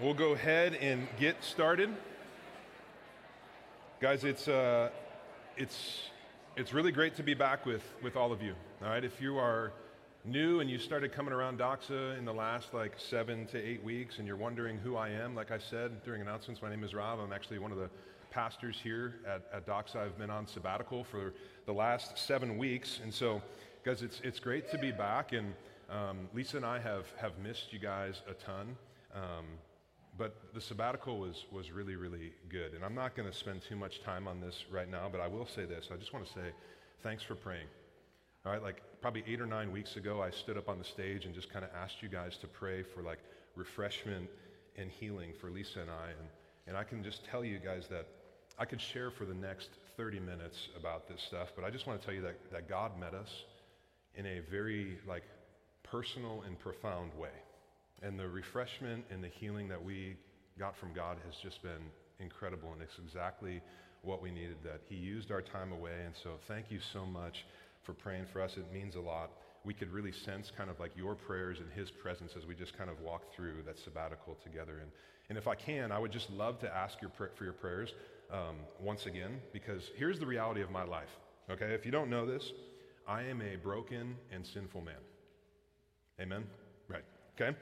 [0.00, 1.90] we'll go ahead and get started.
[4.00, 4.88] Guys, it's, uh,
[5.58, 5.98] it's,
[6.56, 8.54] it's really great to be back with, with all of you.
[8.82, 9.72] All right, if you are
[10.24, 14.18] new and you started coming around Doxa in the last like seven to eight weeks
[14.18, 17.20] and you're wondering who I am, like I said during announcements, my name is Rob.
[17.20, 17.90] I'm actually one of the
[18.30, 19.96] pastors here at, at Doxa.
[19.96, 21.34] I've been on sabbatical for
[21.66, 23.00] the last seven weeks.
[23.02, 23.42] And so,
[23.84, 25.32] guys, it's, it's great to be back.
[25.34, 25.52] And
[25.90, 28.76] um, Lisa and I have, have missed you guys a ton.
[29.14, 29.44] Um,
[30.20, 32.74] but the sabbatical was, was really, really good.
[32.74, 35.26] And I'm not going to spend too much time on this right now, but I
[35.26, 35.88] will say this.
[35.90, 36.52] I just want to say
[37.02, 37.66] thanks for praying.
[38.44, 41.24] All right, like probably eight or nine weeks ago, I stood up on the stage
[41.24, 43.20] and just kind of asked you guys to pray for like
[43.56, 44.28] refreshment
[44.76, 46.08] and healing for Lisa and I.
[46.10, 46.28] And,
[46.66, 48.06] and I can just tell you guys that
[48.58, 51.98] I could share for the next 30 minutes about this stuff, but I just want
[51.98, 53.30] to tell you that, that God met us
[54.14, 55.24] in a very like
[55.82, 57.30] personal and profound way.
[58.02, 60.16] And the refreshment and the healing that we
[60.58, 63.60] got from God has just been incredible, and it's exactly
[64.02, 64.56] what we needed.
[64.64, 67.44] That He used our time away, and so thank you so much
[67.82, 68.56] for praying for us.
[68.56, 69.30] It means a lot.
[69.64, 72.76] We could really sense kind of like your prayers and His presence as we just
[72.76, 74.78] kind of walk through that sabbatical together.
[74.80, 74.90] And,
[75.28, 77.92] and if I can, I would just love to ask your for your prayers
[78.32, 81.10] um, once again, because here's the reality of my life.
[81.50, 82.52] Okay, if you don't know this,
[83.06, 84.94] I am a broken and sinful man.
[86.20, 86.44] Amen?
[86.88, 87.04] Right.
[87.34, 87.56] Okay?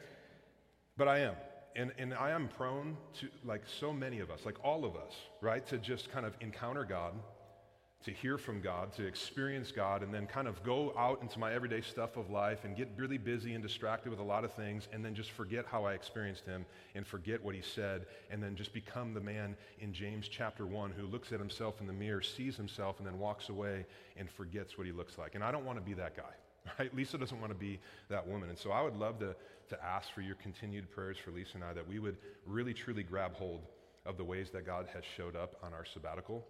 [0.99, 1.35] But I am.
[1.77, 5.13] And, and I am prone to, like so many of us, like all of us,
[5.41, 7.15] right, to just kind of encounter God,
[8.05, 11.53] to hear from God, to experience God, and then kind of go out into my
[11.53, 14.89] everyday stuff of life and get really busy and distracted with a lot of things,
[14.93, 18.57] and then just forget how I experienced Him and forget what He said, and then
[18.57, 22.23] just become the man in James chapter 1 who looks at himself in the mirror,
[22.23, 25.37] sees himself, and then walks away and forgets what he looks like.
[25.37, 26.35] And I don't want to be that guy
[26.79, 26.95] right?
[26.95, 28.49] Lisa doesn't want to be that woman.
[28.49, 29.35] And so I would love to,
[29.69, 32.17] to ask for your continued prayers for Lisa and I that we would
[32.47, 33.67] really, truly grab hold
[34.07, 36.45] of the ways that God has showed up on our sabbatical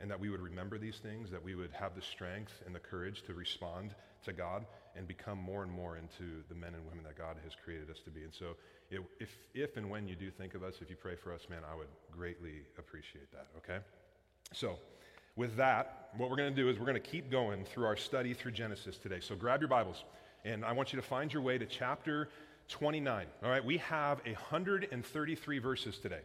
[0.00, 2.80] and that we would remember these things, that we would have the strength and the
[2.80, 3.94] courage to respond
[4.24, 4.64] to God
[4.96, 7.98] and become more and more into the men and women that God has created us
[8.04, 8.22] to be.
[8.22, 8.56] And so,
[8.90, 11.60] if, if and when you do think of us, if you pray for us, man,
[11.70, 13.84] I would greatly appreciate that, okay?
[14.52, 14.78] So,
[15.36, 17.96] with that, what we're going to do is we're going to keep going through our
[17.96, 19.20] study through Genesis today.
[19.20, 20.04] So grab your Bibles,
[20.44, 22.28] and I want you to find your way to chapter
[22.70, 23.26] 29.
[23.42, 26.20] All right, we have 133 verses today.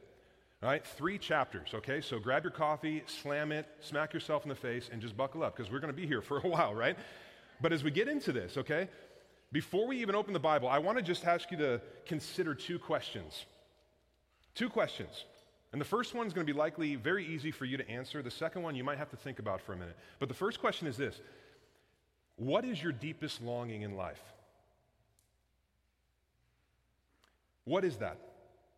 [0.63, 2.01] All right, three chapters, okay?
[2.01, 5.55] So grab your coffee, slam it, smack yourself in the face, and just buckle up
[5.55, 6.97] because we're going to be here for a while, right?
[7.61, 8.87] But as we get into this, okay,
[9.51, 12.79] before we even open the Bible, I want to just ask you to consider two
[12.79, 13.45] questions.
[14.53, 15.25] Two questions.
[15.71, 18.21] And the first one is going to be likely very easy for you to answer.
[18.21, 19.97] The second one you might have to think about for a minute.
[20.19, 21.19] But the first question is this
[22.37, 24.21] What is your deepest longing in life?
[27.65, 28.17] What is that?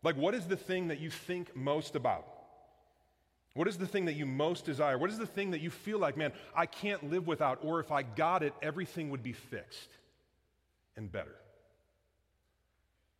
[0.03, 2.25] Like, what is the thing that you think most about?
[3.53, 4.97] What is the thing that you most desire?
[4.97, 7.91] What is the thing that you feel like, man, I can't live without, or if
[7.91, 9.89] I got it, everything would be fixed
[10.95, 11.35] and better?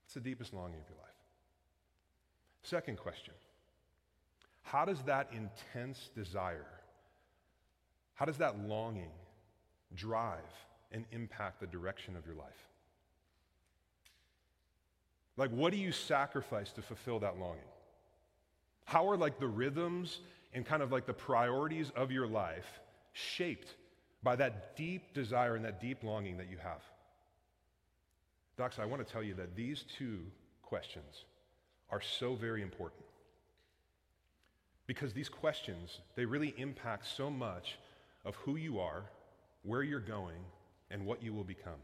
[0.05, 1.07] It's the deepest longing of your life.
[2.63, 3.33] Second question
[4.61, 6.67] how does that intense desire,
[8.13, 9.11] how does that longing
[9.95, 10.39] drive
[10.91, 12.67] and impact the direction of your life?
[15.37, 17.61] Like, what do you sacrifice to fulfill that longing?
[18.85, 20.19] How are like the rhythms
[20.53, 22.79] and kind of like the priorities of your life
[23.13, 23.75] shaped
[24.23, 26.81] by that deep desire and that deep longing that you have?
[28.57, 30.19] Doxa, I want to tell you that these two
[30.63, 31.25] questions
[31.91, 33.03] are so very important
[34.87, 37.77] because these questions, they really impact so much
[38.25, 39.03] of who you are,
[39.63, 40.37] where you're going,
[40.89, 41.79] and what you will become.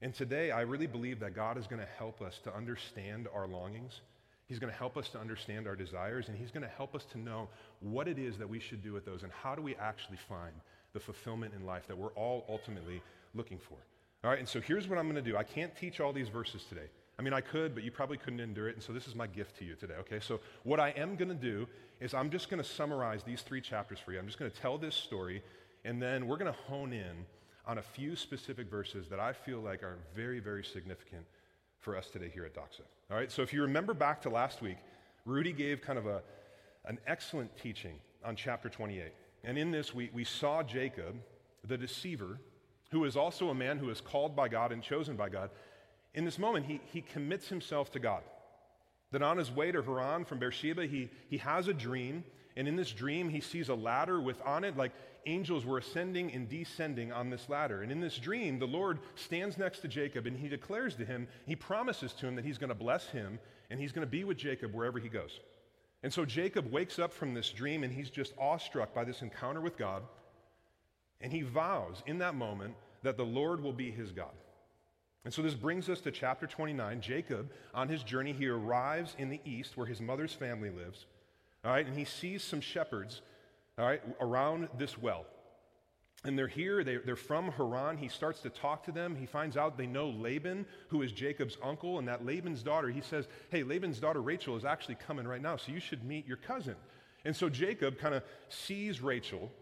[0.00, 3.48] And today, I really believe that God is going to help us to understand our
[3.48, 4.00] longings.
[4.46, 7.04] He's going to help us to understand our desires, and He's going to help us
[7.12, 7.48] to know
[7.80, 10.52] what it is that we should do with those and how do we actually find
[10.92, 13.02] the fulfillment in life that we're all ultimately
[13.34, 13.76] looking for.
[14.24, 15.36] All right, and so here's what I'm going to do.
[15.36, 16.88] I can't teach all these verses today.
[17.18, 18.76] I mean, I could, but you probably couldn't endure it.
[18.76, 20.20] And so this is my gift to you today, okay?
[20.20, 21.66] So what I am going to do
[22.00, 24.20] is I'm just going to summarize these three chapters for you.
[24.20, 25.42] I'm just going to tell this story,
[25.84, 27.26] and then we're going to hone in
[27.68, 31.24] on a few specific verses that I feel like are very, very significant
[31.78, 32.80] for us today here at Doxa.
[33.10, 33.30] All right?
[33.30, 34.78] So if you remember back to last week,
[35.24, 36.22] Rudy gave kind of a,
[36.86, 37.94] an excellent teaching
[38.24, 39.12] on chapter 28.
[39.44, 41.14] And in this, we, we saw Jacob,
[41.64, 42.40] the deceiver,
[42.90, 45.50] who is also a man who is called by God and chosen by God
[46.14, 48.22] in this moment, he, he commits himself to God.
[49.12, 52.24] That on his way to Haran from Beersheba, he, he has a dream.
[52.56, 54.92] And in this dream, he sees a ladder with on it, like
[55.28, 57.82] angels were ascending and descending on this ladder.
[57.82, 61.28] And in this dream, the Lord stands next to Jacob and he declares to him,
[61.46, 63.38] he promises to him that he's going to bless him
[63.70, 65.38] and he's going to be with Jacob wherever he goes.
[66.02, 69.60] And so Jacob wakes up from this dream and he's just awestruck by this encounter
[69.60, 70.02] with God.
[71.20, 74.32] And he vows in that moment that the Lord will be his God.
[75.24, 77.00] And so this brings us to chapter 29.
[77.00, 81.06] Jacob, on his journey, he arrives in the east where his mother's family lives.
[81.64, 83.20] All right, and he sees some shepherds,
[83.78, 85.24] all right, around this well.
[86.24, 87.96] And they're here, they, are from Haran.
[87.96, 89.14] He starts to talk to them.
[89.14, 93.00] He finds out they know Laban, who is Jacob's uncle, and that Laban's daughter, he
[93.00, 96.36] says, Hey, Laban's daughter Rachel is actually coming right now, so you should meet your
[96.36, 96.74] cousin.
[97.24, 99.52] And so Jacob kind of sees Rachel,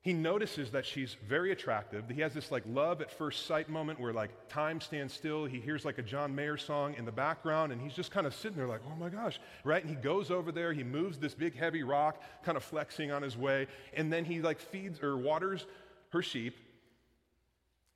[0.00, 2.04] he notices that she's very attractive.
[2.08, 5.44] He has this like love at first sight moment where like time stands still.
[5.44, 8.34] He hears like a John Mayer song in the background and he's just kind of
[8.34, 9.82] sitting there like, oh my gosh, right?
[9.82, 13.22] And he goes over there, he moves this big heavy rock, kind of flexing on
[13.22, 15.66] his way, and then he like feeds or waters
[16.10, 16.56] her sheep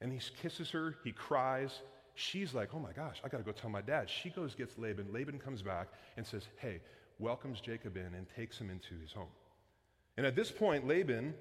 [0.01, 1.83] and he kisses her, he cries.
[2.15, 4.11] She's like, oh my gosh, I got to go tell my dad.
[4.11, 5.07] She goes, gets Laban.
[5.13, 6.81] Laban comes back and says, hey,
[7.21, 9.31] welcomes Jacob in and takes him into his home.
[10.17, 11.33] And at this point, Laban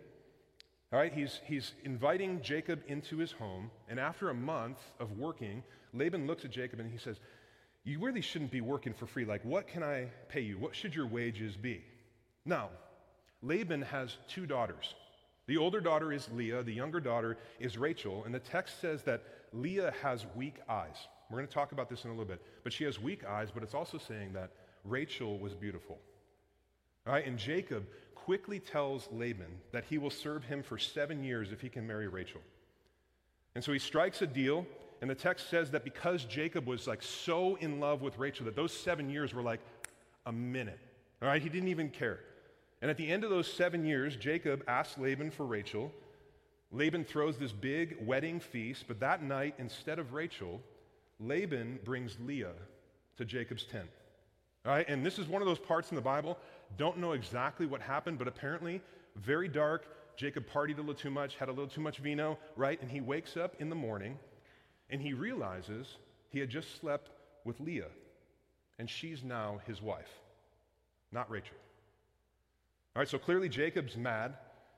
[0.93, 5.63] all right, he's, he's inviting Jacob into his home, and after a month of working,
[5.93, 7.17] Laban looks at Jacob and he says,
[7.85, 9.23] You really shouldn't be working for free.
[9.23, 10.57] Like, what can I pay you?
[10.57, 11.81] What should your wages be?
[12.45, 12.69] Now,
[13.41, 14.95] Laban has two daughters.
[15.47, 19.23] The older daughter is Leah, the younger daughter is Rachel, and the text says that
[19.53, 21.07] Leah has weak eyes.
[21.29, 23.49] We're going to talk about this in a little bit, but she has weak eyes,
[23.53, 24.51] but it's also saying that
[24.83, 25.97] Rachel was beautiful.
[27.07, 27.85] All right, and Jacob
[28.31, 32.07] quickly tells Laban that he will serve him for seven years if he can marry
[32.07, 32.39] Rachel.
[33.55, 34.65] And so he strikes a deal,
[35.01, 38.55] and the text says that because Jacob was like so in love with Rachel, that
[38.55, 39.59] those seven years were like
[40.25, 40.79] a minute.
[41.21, 42.21] All right, he didn't even care.
[42.81, 45.91] And at the end of those seven years, Jacob asks Laban for Rachel.
[46.71, 50.61] Laban throws this big wedding feast, but that night, instead of Rachel,
[51.19, 52.53] Laban brings Leah
[53.17, 53.89] to Jacob's tent.
[54.65, 56.37] All right, and this is one of those parts in the Bible
[56.77, 58.81] don't know exactly what happened, but apparently,
[59.15, 59.85] very dark.
[60.15, 62.81] Jacob partied a little too much, had a little too much vino, right?
[62.81, 64.17] And he wakes up in the morning
[64.89, 65.97] and he realizes
[66.29, 67.09] he had just slept
[67.43, 67.89] with Leah,
[68.77, 70.11] and she's now his wife,
[71.11, 71.57] not Rachel.
[72.95, 74.35] All right, so clearly Jacob's mad.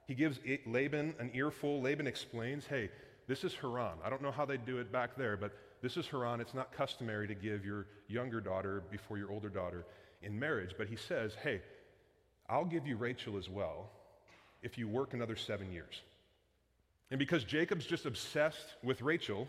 [0.07, 1.81] He gives Laban an earful.
[1.81, 2.89] Laban explains, hey,
[3.27, 3.97] this is Haran.
[4.03, 5.51] I don't know how they do it back there, but
[5.83, 6.39] this is Haran.
[6.39, 9.85] It's not customary to give your younger daughter before your older daughter
[10.21, 10.75] in marriage.
[10.77, 11.61] But he says, hey,
[12.49, 13.89] I'll give you Rachel as well
[14.61, 16.01] if you work another seven years.
[17.11, 19.45] And because Jacob's just obsessed with Rachel,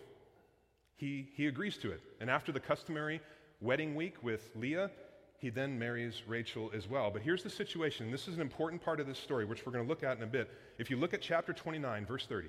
[0.96, 2.02] he, he agrees to it.
[2.20, 3.20] And after the customary
[3.60, 4.90] wedding week with Leah,
[5.38, 7.12] he then marries Rachel as well.
[7.12, 8.10] But here's the situation.
[8.10, 10.24] This is an important part of this story, which we're going to look at in
[10.24, 10.50] a bit.
[10.78, 12.48] If you look at chapter 29, verse 30,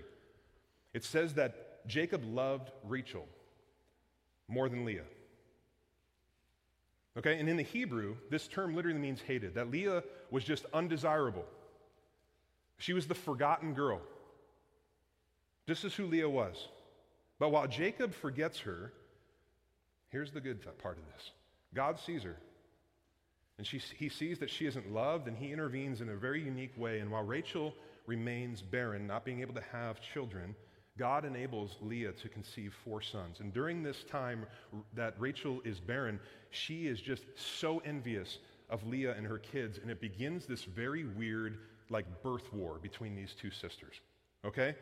[0.95, 3.27] it says that Jacob loved Rachel
[4.47, 5.03] more than Leah.
[7.17, 11.45] Okay, and in the Hebrew, this term literally means hated, that Leah was just undesirable.
[12.77, 14.01] She was the forgotten girl.
[15.65, 16.67] This is who Leah was.
[17.39, 18.91] But while Jacob forgets her,
[20.09, 21.31] here's the good part of this
[21.73, 22.37] God sees her.
[23.57, 26.77] And she, he sees that she isn't loved, and he intervenes in a very unique
[26.77, 26.99] way.
[26.99, 27.73] And while Rachel
[28.05, 30.55] remains barren, not being able to have children,
[30.97, 33.41] God enables Leah to conceive four sons.
[33.41, 34.45] And during this time
[34.93, 36.19] that Rachel is barren,
[36.51, 41.03] she is just so envious of Leah and her kids, and it begins this very
[41.05, 43.95] weird, like, birth war between these two sisters.
[44.45, 44.75] Okay?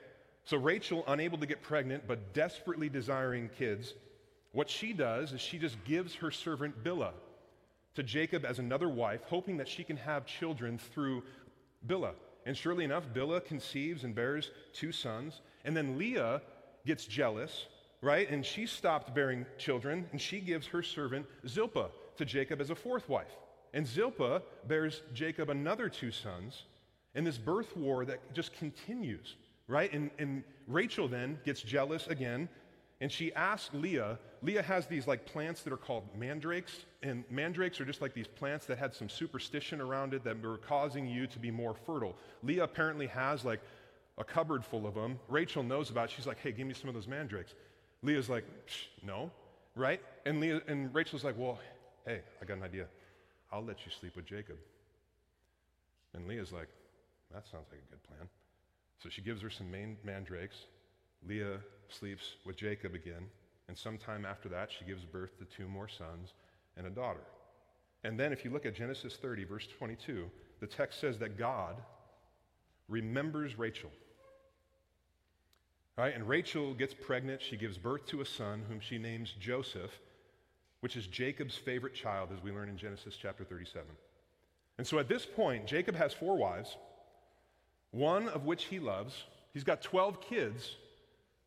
[0.46, 3.94] So Rachel, unable to get pregnant, but desperately desiring kids,
[4.52, 7.14] what she does is she just gives her servant Bilhah
[7.96, 11.24] to Jacob as another wife, hoping that she can have children through
[11.88, 12.14] Bilhah.
[12.46, 15.42] And surely enough, Bilhah conceives and bears two sons.
[15.66, 16.42] And then Leah
[16.86, 17.66] gets jealous,
[18.02, 18.30] right?
[18.30, 22.76] And she stopped bearing children, and she gives her servant Zilpah to Jacob as a
[22.76, 23.36] fourth wife.
[23.74, 26.64] And Zilpah bears Jacob another two sons.
[27.16, 29.36] And this birth war that just continues,
[29.68, 29.92] right?
[29.94, 32.50] And, and Rachel then gets jealous again
[33.04, 37.82] and she asks Leah, Leah has these like plants that are called mandrakes, and mandrakes
[37.82, 41.28] are just like these plants that had some superstition around it that were causing you
[41.28, 42.16] to be more fertile.
[42.44, 43.60] Leah apparently has like
[44.18, 45.20] a cupboard full of them.
[45.28, 46.12] Rachel knows about it.
[46.16, 47.54] She's like, hey, give me some of those mandrakes.
[48.02, 48.46] Leah's like,
[49.02, 49.32] no,
[49.76, 50.02] right?
[50.26, 51.60] And, Leah, and Rachel's like, well,
[52.06, 52.88] hey, I got an idea.
[53.52, 54.58] I'll let you sleep with Jacob.
[56.14, 56.68] And Leah's like,
[57.34, 58.28] that sounds like a good plan.
[59.02, 59.68] So she gives her some
[60.04, 60.58] mandrakes.
[61.28, 63.26] Leah sleeps with Jacob again,
[63.68, 66.34] and sometime after that, she gives birth to two more sons
[66.78, 67.24] and a daughter.
[68.04, 70.30] And then, if you look at Genesis 30, verse 22,
[70.60, 71.78] the text says that God
[72.88, 73.92] remembers Rachel.
[75.98, 77.42] All right, and Rachel gets pregnant.
[77.42, 79.92] She gives birth to a son whom she names Joseph,
[80.80, 83.88] which is Jacob's favorite child, as we learn in Genesis chapter 37.
[84.78, 86.78] And so at this point, Jacob has four wives,
[87.92, 89.24] one of which he loves.
[89.54, 90.78] He's got 12 kids,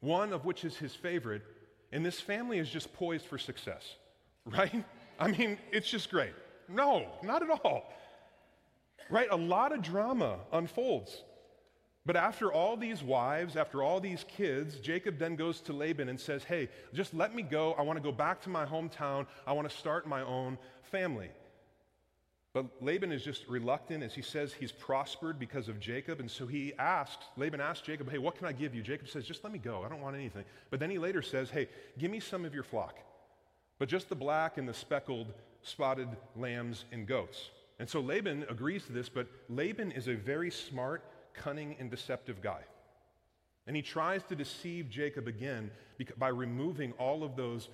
[0.01, 1.43] one of which is his favorite.
[1.91, 3.97] And this family is just poised for success,
[4.47, 4.85] right?
[5.19, 6.35] I mean, it's just great.
[6.69, 7.93] No, not at all.
[9.11, 9.29] Right?
[9.31, 11.23] A lot of drama unfolds.
[12.07, 16.19] But after all these wives, after all these kids, Jacob then goes to Laban and
[16.19, 17.73] says, Hey, just let me go.
[17.73, 19.27] I want to go back to my hometown.
[19.45, 21.31] I want to start my own family.
[22.57, 26.21] But Laban is just reluctant as he says he's prospered because of Jacob.
[26.21, 28.83] And so he asks, Laban asks Jacob, Hey, what can I give you?
[28.83, 29.83] Jacob says, Just let me go.
[29.85, 30.45] I don't want anything.
[30.71, 32.95] But then he later says, Hey, give me some of your flock,
[33.81, 35.27] but just the black and the speckled,
[35.63, 37.51] spotted lambs and goats.
[37.79, 41.05] And so Laban agrees to this, but Laban is a very smart,
[41.35, 42.63] cunning, and deceptive guy.
[43.67, 45.71] And he tries to deceive Jacob again
[46.19, 47.69] by removing all of those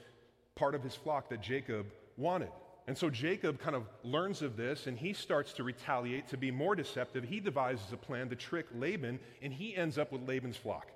[0.54, 2.50] part of his flock that Jacob wanted.
[2.86, 6.50] And so Jacob kind of learns of this and he starts to retaliate to be
[6.50, 7.22] more deceptive.
[7.24, 10.88] He devises a plan to trick Laban and he ends up with Laban's flock.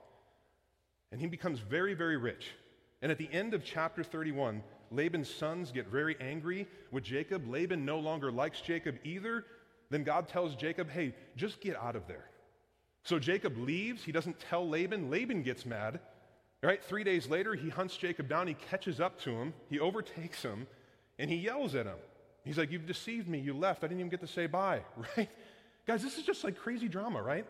[1.12, 2.54] And he becomes very, very rich.
[3.02, 7.48] And at the end of chapter 31, Laban's sons get very angry with Jacob.
[7.48, 9.44] Laban no longer likes Jacob either.
[9.90, 12.24] Then God tells Jacob, hey, just get out of there.
[13.04, 14.02] So Jacob leaves.
[14.02, 15.10] He doesn't tell Laban.
[15.10, 16.00] Laban gets mad.
[16.62, 16.82] Right?
[16.82, 18.48] Three days later, he hunts Jacob down.
[18.48, 19.54] He catches up to him.
[19.68, 20.66] He overtakes him
[21.18, 21.98] and he yells at him.
[22.44, 23.38] He's like, You've deceived me.
[23.38, 23.84] You left.
[23.84, 24.80] I didn't even get to say bye.
[25.16, 25.28] Right?
[25.86, 27.46] Guys, this is just like crazy drama, right?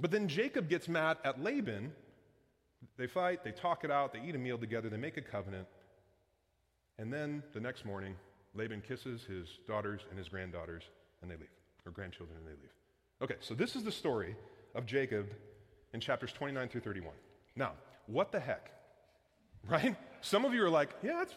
[0.00, 1.92] But then Jacob gets mad at Laban.
[2.96, 5.66] They fight, they talk it out, they eat a meal together, they make a covenant.
[6.98, 8.14] And then the next morning,
[8.54, 10.82] Laban kisses his daughters and his granddaughters,
[11.22, 11.48] and they leave,
[11.86, 12.72] or grandchildren, and they leave.
[13.22, 14.34] Okay, so this is the story
[14.74, 15.26] of Jacob
[15.92, 17.12] in chapters 29 through 31.
[17.56, 17.72] Now,
[18.06, 18.70] what the heck?
[19.68, 19.94] Right?
[20.22, 21.34] Some of you are like, yeah, it's,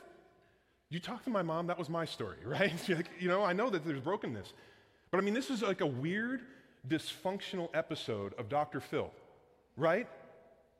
[0.90, 2.72] you talked to my mom, that was my story, right?
[2.88, 4.54] like, you know, I know that there's brokenness.
[5.12, 6.40] But I mean, this is like a weird,
[6.88, 8.80] dysfunctional episode of Dr.
[8.80, 9.12] Phil,
[9.76, 10.08] right?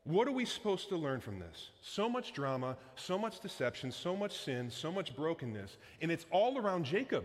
[0.05, 1.69] What are we supposed to learn from this?
[1.81, 6.57] So much drama, so much deception, so much sin, so much brokenness, and it's all
[6.57, 7.24] around Jacob,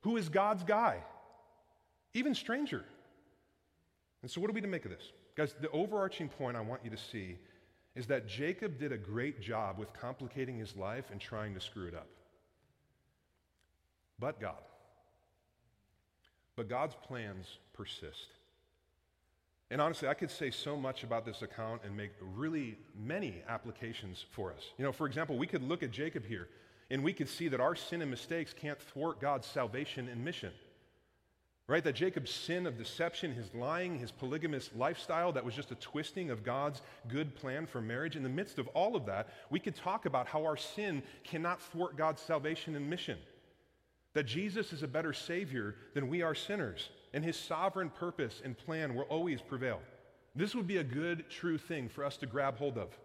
[0.00, 0.98] who is God's guy,
[2.14, 2.84] even stranger.
[4.22, 5.12] And so, what are we to make of this?
[5.36, 7.38] Guys, the overarching point I want you to see
[7.94, 11.86] is that Jacob did a great job with complicating his life and trying to screw
[11.86, 12.08] it up.
[14.18, 14.62] But God.
[16.56, 18.37] But God's plans persist.
[19.70, 24.24] And honestly, I could say so much about this account and make really many applications
[24.30, 24.62] for us.
[24.78, 26.48] You know, for example, we could look at Jacob here
[26.90, 30.52] and we could see that our sin and mistakes can't thwart God's salvation and mission.
[31.66, 31.84] Right?
[31.84, 36.30] That Jacob's sin of deception, his lying, his polygamous lifestyle, that was just a twisting
[36.30, 38.16] of God's good plan for marriage.
[38.16, 41.60] In the midst of all of that, we could talk about how our sin cannot
[41.60, 43.18] thwart God's salvation and mission.
[44.14, 48.56] That Jesus is a better Savior than we are sinners and his sovereign purpose and
[48.56, 49.80] plan will always prevail.
[50.34, 52.96] This would be a good, true thing for us to grab hold of.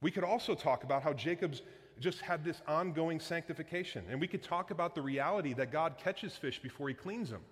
[0.00, 1.62] We could also talk about how Jacob's
[2.00, 4.04] just had this ongoing sanctification.
[4.08, 7.42] And we could talk about the reality that God catches fish before he cleans them.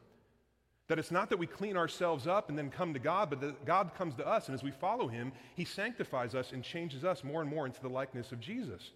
[0.88, 3.64] That it's not that we clean ourselves up and then come to God, but that
[3.64, 4.46] God comes to us.
[4.46, 7.82] And as we follow him, he sanctifies us and changes us more and more into
[7.82, 8.92] the likeness of Jesus.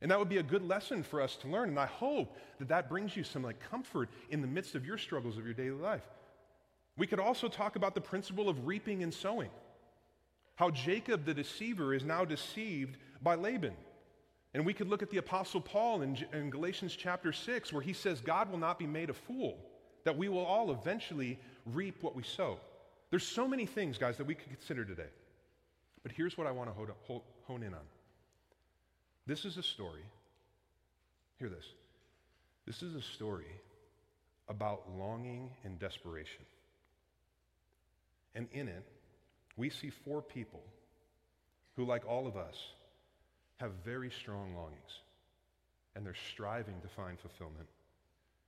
[0.00, 1.68] And that would be a good lesson for us to learn.
[1.68, 4.98] And I hope that that brings you some like comfort in the midst of your
[4.98, 6.06] struggles of your daily life.
[6.96, 9.50] We could also talk about the principle of reaping and sowing.
[10.56, 13.74] How Jacob the deceiver is now deceived by Laban.
[14.54, 17.92] And we could look at the Apostle Paul in, in, Galatians chapter 6, where he
[17.92, 19.58] says, God will not be made a fool,
[20.04, 22.58] that we will all eventually reap what we sow.
[23.10, 25.10] There's so many things, guys, that we could consider today.
[26.02, 27.80] But here's what I want to hone in on
[29.28, 30.02] this is a story.
[31.38, 31.66] Hear this.
[32.66, 33.52] This is a story
[34.48, 36.44] about longing and desperation.
[38.34, 38.84] And in it,
[39.56, 40.62] we see four people
[41.76, 42.56] who, like all of us,
[43.58, 45.00] have very strong longings
[45.94, 47.68] and they're striving to find fulfillment.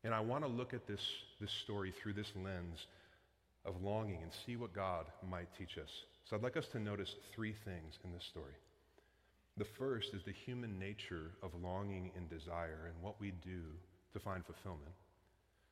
[0.03, 1.03] And I want to look at this,
[1.41, 2.87] this story through this lens
[3.67, 5.91] of longing and see what God might teach us.
[6.25, 8.55] So I'd like us to notice three things in this story.
[9.57, 13.63] The first is the human nature of longing and desire and what we do
[14.13, 14.93] to find fulfillment.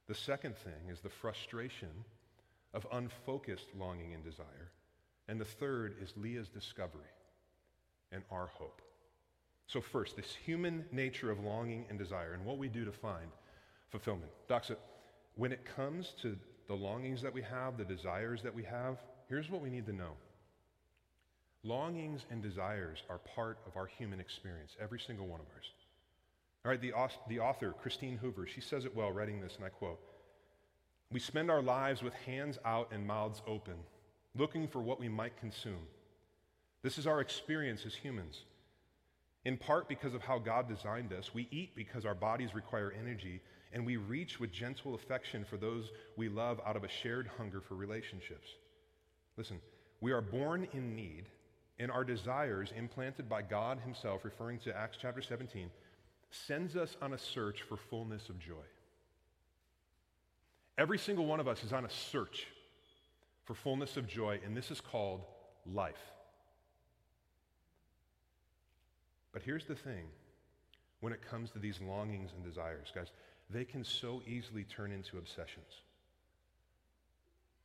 [0.06, 2.04] The second thing is the frustration
[2.74, 4.72] of unfocused longing and desire.
[5.28, 7.12] And the third is Leah's discovery
[8.12, 8.80] and our hope.
[9.66, 13.26] So, first, this human nature of longing and desire and what we do to find
[13.90, 14.30] fulfillment.
[14.48, 14.76] Doxa,
[15.36, 16.36] when it comes to
[16.68, 19.92] the longings that we have, the desires that we have, here's what we need to
[19.92, 20.12] know.
[21.68, 25.70] Longings and desires are part of our human experience, every single one of ours.
[26.64, 26.94] All right, the,
[27.28, 30.00] the author, Christine Hoover, she says it well, writing this, and I quote
[31.12, 33.74] We spend our lives with hands out and mouths open,
[34.34, 35.86] looking for what we might consume.
[36.82, 38.44] This is our experience as humans.
[39.44, 43.42] In part because of how God designed us, we eat because our bodies require energy,
[43.74, 47.60] and we reach with gentle affection for those we love out of a shared hunger
[47.60, 48.48] for relationships.
[49.36, 49.60] Listen,
[50.00, 51.26] we are born in need,
[51.78, 55.70] and our desires, implanted by God Himself, referring to Acts chapter 17,
[56.30, 58.54] sends us on a search for fullness of joy.
[60.76, 62.46] Every single one of us is on a search
[63.44, 65.22] for fullness of joy, and this is called
[65.72, 66.12] life.
[69.32, 70.06] But here's the thing
[71.00, 73.08] when it comes to these longings and desires, guys,
[73.50, 75.82] they can so easily turn into obsessions,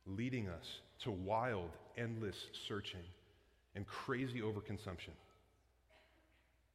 [0.06, 3.02] leading us to wild, endless searching
[3.74, 5.12] and crazy overconsumption.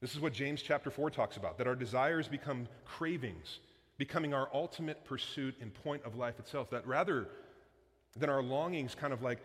[0.01, 3.59] This is what James chapter 4 talks about that our desires become cravings,
[3.97, 6.69] becoming our ultimate pursuit and point of life itself.
[6.69, 7.27] That rather
[8.15, 9.39] than our longings kind of like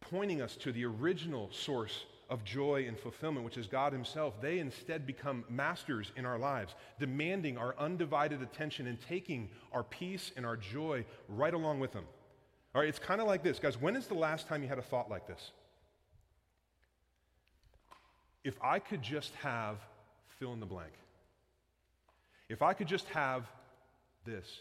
[0.00, 4.58] pointing us to the original source of joy and fulfillment, which is God Himself, they
[4.58, 10.44] instead become masters in our lives, demanding our undivided attention and taking our peace and
[10.44, 12.04] our joy right along with them.
[12.74, 13.58] All right, it's kind of like this.
[13.58, 15.52] Guys, when is the last time you had a thought like this?
[18.44, 19.78] If I could just have
[20.38, 20.92] fill in the blank,
[22.48, 23.44] if I could just have
[24.24, 24.60] this,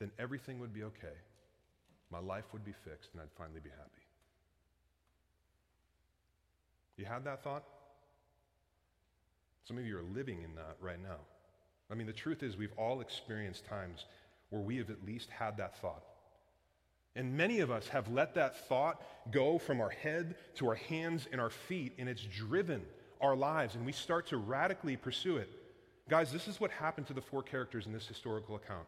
[0.00, 1.16] then everything would be okay.
[2.10, 4.02] My life would be fixed and I'd finally be happy.
[6.96, 7.64] You had that thought?
[9.64, 11.20] Some of you are living in that right now.
[11.90, 14.04] I mean, the truth is, we've all experienced times
[14.50, 16.02] where we have at least had that thought.
[17.16, 21.26] And many of us have let that thought go from our head to our hands
[21.32, 22.82] and our feet, and it's driven
[23.20, 25.48] our lives and we start to radically pursue it.
[26.08, 28.86] Guys, this is what happened to the four characters in this historical account.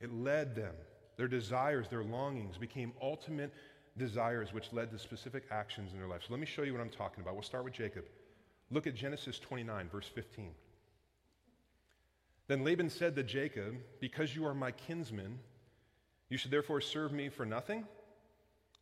[0.00, 0.74] It led them,
[1.16, 3.52] their desires, their longings became ultimate
[3.96, 6.22] desires, which led to specific actions in their life.
[6.22, 7.34] So let me show you what I'm talking about.
[7.34, 8.04] We'll start with Jacob.
[8.70, 10.50] Look at Genesis 29, verse 15.
[12.48, 15.38] Then Laban said to Jacob, Because you are my kinsman,
[16.28, 17.84] you should therefore serve me for nothing?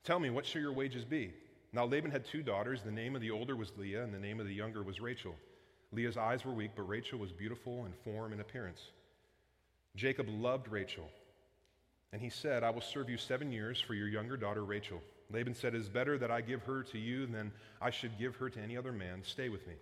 [0.03, 1.33] Tell me, what shall your wages be?
[1.75, 2.83] Now Laban had two daughters.
[2.83, 5.35] The name of the older was Leah, and the name of the younger was Rachel.
[5.91, 8.81] Leah's eyes were weak, but Rachel was beautiful in form and appearance.
[9.97, 11.11] Jacob loved Rachel,
[12.13, 15.03] and he said, I will serve you seven years for your younger daughter Rachel.
[15.33, 17.51] Laban said, It is better that I give her to you than
[17.83, 19.23] I should give her to any other man.
[19.25, 19.75] Stay with me.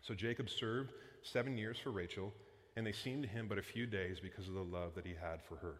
[0.00, 2.32] So Jacob served seven years for Rachel,
[2.76, 5.12] and they seemed to him but a few days because of the love that he
[5.12, 5.74] had for her.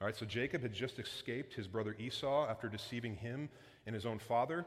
[0.00, 3.50] All right, so Jacob had just escaped his brother Esau after deceiving him
[3.86, 4.66] and his own father.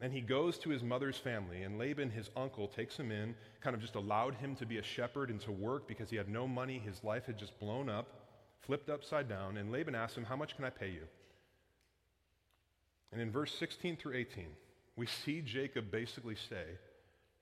[0.00, 3.74] And he goes to his mother's family, and Laban, his uncle, takes him in, kind
[3.74, 6.46] of just allowed him to be a shepherd and to work because he had no
[6.46, 6.78] money.
[6.78, 8.08] His life had just blown up,
[8.60, 9.56] flipped upside down.
[9.56, 11.04] And Laban asks him, How much can I pay you?
[13.10, 14.44] And in verse 16 through 18,
[14.96, 16.64] we see Jacob basically say,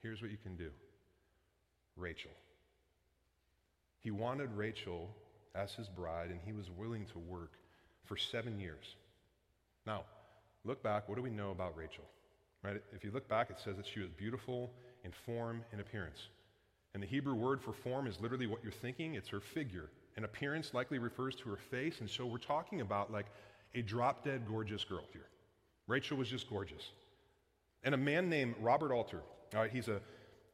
[0.00, 0.70] Here's what you can do
[1.96, 2.30] Rachel.
[3.98, 5.08] He wanted Rachel
[5.54, 7.52] as his bride, and he was willing to work
[8.04, 8.96] for seven years.
[9.86, 10.02] Now,
[10.64, 12.05] look back, what do we know about Rachel?
[12.62, 12.81] Right?
[12.92, 14.70] If you look back, it says that she was beautiful
[15.05, 16.29] in form and appearance.
[16.94, 19.90] And the Hebrew word for form is literally what you're thinking, it's her figure.
[20.16, 23.27] And appearance likely refers to her face, and so we're talking about like
[23.74, 25.27] a drop dead gorgeous girl here.
[25.88, 26.90] Rachel was just gorgeous.
[27.83, 29.20] And a man named Robert Alter,
[29.55, 30.00] all right, he's a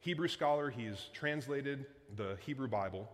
[0.01, 1.85] Hebrew scholar, he's translated
[2.17, 3.09] the Hebrew Bible.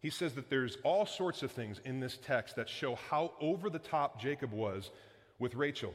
[0.00, 3.70] He says that there's all sorts of things in this text that show how over
[3.70, 4.90] the top Jacob was
[5.38, 5.94] with Rachel.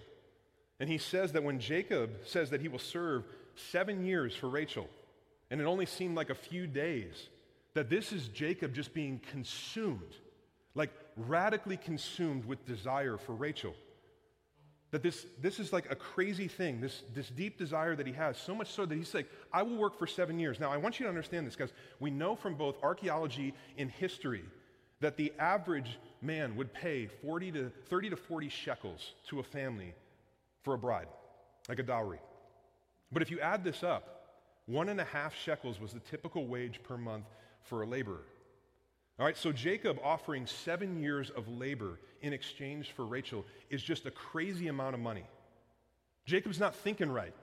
[0.79, 3.23] And he says that when Jacob says that he will serve
[3.55, 4.87] seven years for Rachel,
[5.49, 7.29] and it only seemed like a few days,
[7.73, 10.15] that this is Jacob just being consumed,
[10.75, 13.73] like radically consumed with desire for Rachel.
[14.91, 18.37] That this, this is like a crazy thing, this, this deep desire that he has,
[18.37, 20.59] so much so that he's like, I will work for seven years.
[20.59, 24.45] Now, I want you to understand this, because we know from both archaeology and history
[25.01, 29.93] that the average man would pay 40 to, 30 to 40 shekels to a family
[30.67, 31.07] for a bride,
[31.69, 32.19] like a dowry.
[33.09, 34.33] But if you add this up,
[34.65, 37.23] one and a half shekels was the typical wage per month
[37.63, 38.25] for a laborer.
[39.17, 44.07] All right, so Jacob offering seven years of labor in exchange for Rachel is just
[44.07, 45.23] a crazy amount of money.
[46.25, 47.33] Jacob's not thinking right.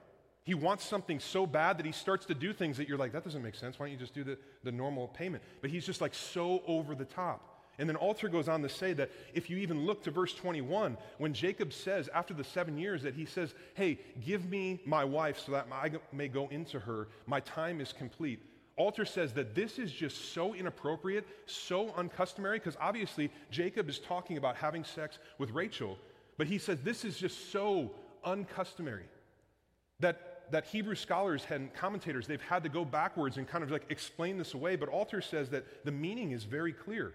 [0.44, 3.24] He wants something so bad that he starts to do things that you're like, that
[3.24, 3.78] doesn't make sense.
[3.78, 5.42] Why don't you just do the, the normal payment?
[5.62, 7.53] But he's just like so over the top.
[7.78, 10.96] And then Alter goes on to say that if you even look to verse 21,
[11.18, 15.38] when Jacob says, after the seven years, that he says, Hey, give me my wife
[15.38, 18.40] so that I may go into her, my time is complete.
[18.76, 24.36] Alter says that this is just so inappropriate, so uncustomary, because obviously Jacob is talking
[24.36, 25.96] about having sex with Rachel,
[26.38, 27.92] but he says this is just so
[28.24, 29.04] uncustomary
[30.00, 33.86] that, that Hebrew scholars and commentators, they've had to go backwards and kind of like
[33.90, 37.12] explain this away, but Alter says that the meaning is very clear.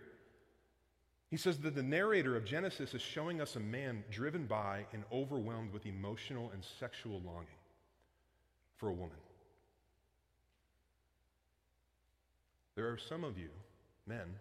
[1.30, 5.04] He says that the narrator of Genesis is showing us a man driven by and
[5.12, 7.48] overwhelmed with emotional and sexual longing
[8.78, 9.18] for a woman.
[12.76, 13.50] There are some of you,
[14.08, 14.36] men,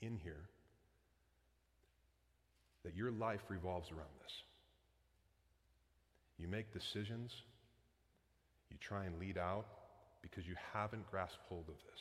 [0.00, 0.48] in here,
[2.82, 4.32] that your life revolves around this.
[6.38, 7.32] You make decisions,
[8.70, 9.66] you try and lead out
[10.20, 12.00] because you haven't grasped hold of this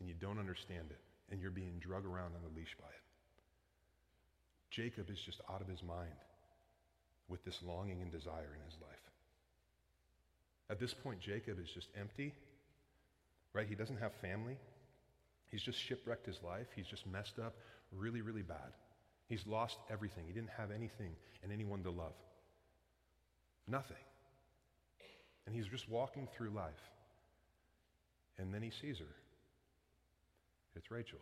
[0.00, 1.00] and you don't understand it
[1.30, 3.03] and you're being drug around on a leash by it.
[4.74, 6.18] Jacob is just out of his mind
[7.28, 8.94] with this longing and desire in his life.
[10.70, 12.34] At this point, Jacob is just empty,
[13.52, 13.66] right?
[13.68, 14.56] He doesn't have family.
[15.50, 16.66] He's just shipwrecked his life.
[16.74, 17.54] He's just messed up
[17.92, 18.72] really, really bad.
[19.28, 20.24] He's lost everything.
[20.26, 22.14] He didn't have anything and anyone to love.
[23.68, 23.96] Nothing.
[25.46, 26.72] And he's just walking through life.
[28.38, 29.14] And then he sees her.
[30.74, 31.20] It's Rachel.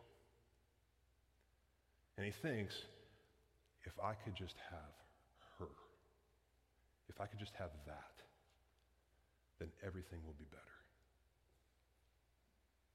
[2.16, 2.74] And he thinks,
[3.84, 4.94] if I could just have
[5.58, 5.72] her,
[7.08, 8.16] if I could just have that,
[9.58, 10.78] then everything will be better.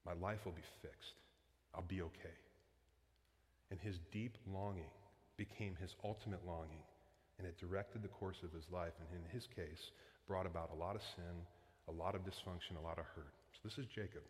[0.04, 1.16] My life will be fixed.
[1.74, 2.38] I'll be okay.
[3.70, 4.92] And his deep longing
[5.36, 6.84] became his ultimate longing,
[7.38, 9.92] and it directed the course of his life, and in his case,
[10.26, 11.36] brought about a lot of sin,
[11.88, 13.32] a lot of dysfunction, a lot of hurt.
[13.52, 14.22] So this is Jacob.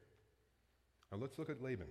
[1.11, 1.88] Now let's look at Laban.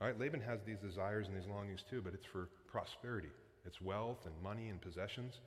[0.00, 3.32] All right, Laban has these desires and these longings too, but it's for prosperity.
[3.66, 5.40] It's wealth and money and possessions.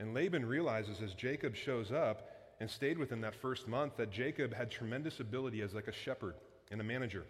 [0.00, 4.10] And Laban realizes as Jacob shows up and stayed with him that first month that
[4.10, 6.34] Jacob had tremendous ability as like a shepherd
[6.70, 7.24] and a manager.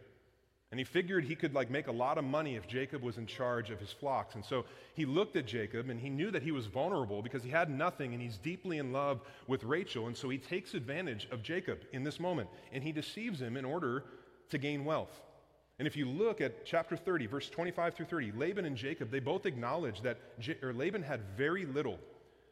[0.70, 3.26] And he figured he could like make a lot of money if Jacob was in
[3.26, 4.34] charge of his flocks.
[4.34, 7.48] And so he looked at Jacob and he knew that he was vulnerable because he
[7.48, 10.08] had nothing and he's deeply in love with Rachel.
[10.08, 13.64] And so he takes advantage of Jacob in this moment and he deceives him in
[13.64, 14.04] order
[14.50, 15.22] to gain wealth.
[15.78, 19.20] And if you look at chapter 30, verse 25 through 30, Laban and Jacob, they
[19.20, 21.98] both acknowledge that J- or Laban had very little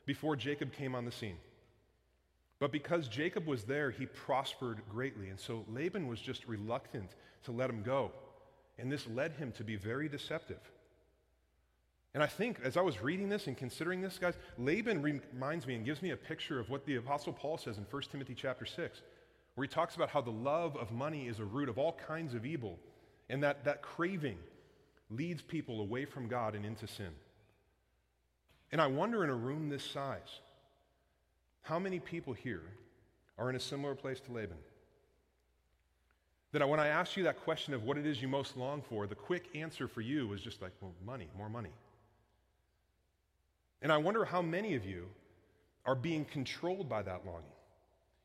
[0.05, 1.39] before Jacob came on the scene.
[2.59, 5.29] But because Jacob was there, he prospered greatly.
[5.29, 7.11] And so Laban was just reluctant
[7.45, 8.13] to let him go.
[8.79, 10.61] And this led him to be very deceptive.
[12.15, 15.75] And I think as I was reading this and considering this, guys, Laban reminds me
[15.75, 18.65] and gives me a picture of what the Apostle Paul says in 1 Timothy chapter
[18.65, 19.03] 6,
[19.55, 22.33] where he talks about how the love of money is a root of all kinds
[22.33, 22.79] of evil,
[23.29, 24.39] and that that craving
[25.11, 27.11] leads people away from God and into sin.
[28.73, 30.41] And I wonder in a room this size,
[31.63, 32.63] how many people here
[33.39, 34.57] are in a similar place to Laban?
[36.53, 39.07] That when I asked you that question of what it is you most long for,
[39.07, 41.73] the quick answer for you was just like, well, money, more money.
[43.83, 45.07] And I wonder how many of you
[45.85, 47.56] are being controlled by that longing.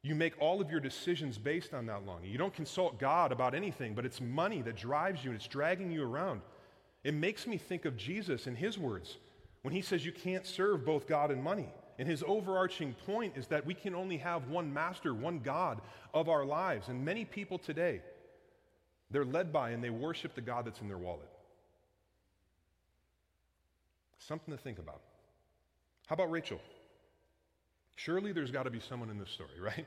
[0.03, 2.31] You make all of your decisions based on that longing.
[2.31, 5.91] You don't consult God about anything, but it's money that drives you and it's dragging
[5.91, 6.41] you around.
[7.03, 9.17] It makes me think of Jesus in his words
[9.61, 11.69] when he says you can't serve both God and money.
[11.99, 15.81] And his overarching point is that we can only have one master, one God
[16.15, 16.87] of our lives.
[16.87, 18.01] And many people today,
[19.11, 21.29] they're led by and they worship the God that's in their wallet.
[24.17, 25.01] Something to think about.
[26.07, 26.59] How about Rachel?
[28.03, 29.85] Surely there's got to be someone in this story, right?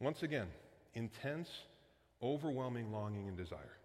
[0.00, 0.46] Once again,
[0.94, 1.48] intense,
[2.22, 3.76] overwhelming longing and desire.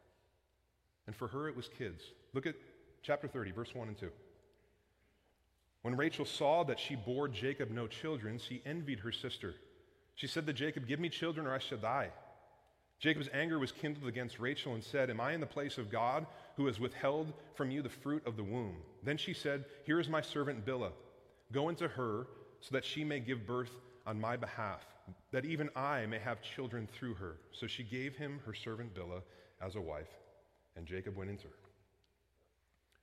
[1.07, 2.03] And for her, it was kids.
[2.33, 2.55] Look at
[3.01, 4.09] chapter 30, verse 1 and 2.
[5.81, 9.55] When Rachel saw that she bore Jacob no children, she envied her sister.
[10.15, 12.09] She said to Jacob, Give me children or I shall die.
[12.99, 16.25] Jacob's anger was kindled against Rachel and said, Am I in the place of God
[16.55, 18.77] who has withheld from you the fruit of the womb?
[19.03, 20.93] Then she said, Here is my servant Bilhah.
[21.51, 22.27] Go into her
[22.65, 23.69] so that she may give birth
[24.07, 24.81] on my behalf,
[25.31, 27.35] that even I may have children through her.
[27.51, 29.21] So she gave him her servant Bilhah
[29.61, 30.09] as a wife,
[30.75, 31.53] and Jacob went into her.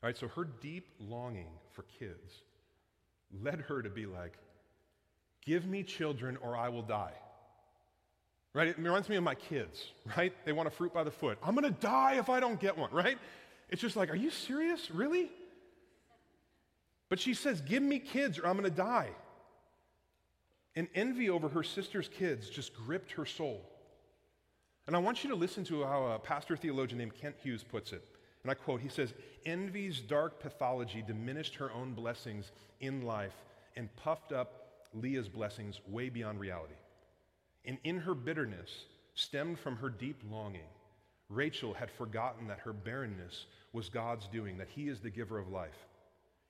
[0.02, 2.42] All right, so her deep longing for kids
[3.40, 4.34] led her to be like,
[5.44, 7.14] Give me children or I will die.
[8.54, 8.68] Right?
[8.68, 10.32] It reminds me of my kids, right?
[10.44, 11.36] They want a fruit by the foot.
[11.42, 13.18] I'm going to die if I don't get one, right?
[13.68, 14.90] It's just like, Are you serious?
[14.90, 15.30] Really?
[17.08, 19.10] But she says, Give me kids or I'm going to die.
[20.74, 23.60] And envy over her sister's kids just gripped her soul.
[24.86, 27.92] And I want you to listen to how a pastor theologian named Kent Hughes puts
[27.92, 28.04] it.
[28.42, 29.14] And I quote, he says,
[29.46, 33.34] Envy's dark pathology diminished her own blessings in life
[33.76, 36.74] and puffed up Leah's blessings way beyond reality.
[37.64, 40.68] And in her bitterness, stemmed from her deep longing,
[41.28, 45.48] Rachel had forgotten that her barrenness was God's doing, that He is the giver of
[45.48, 45.86] life.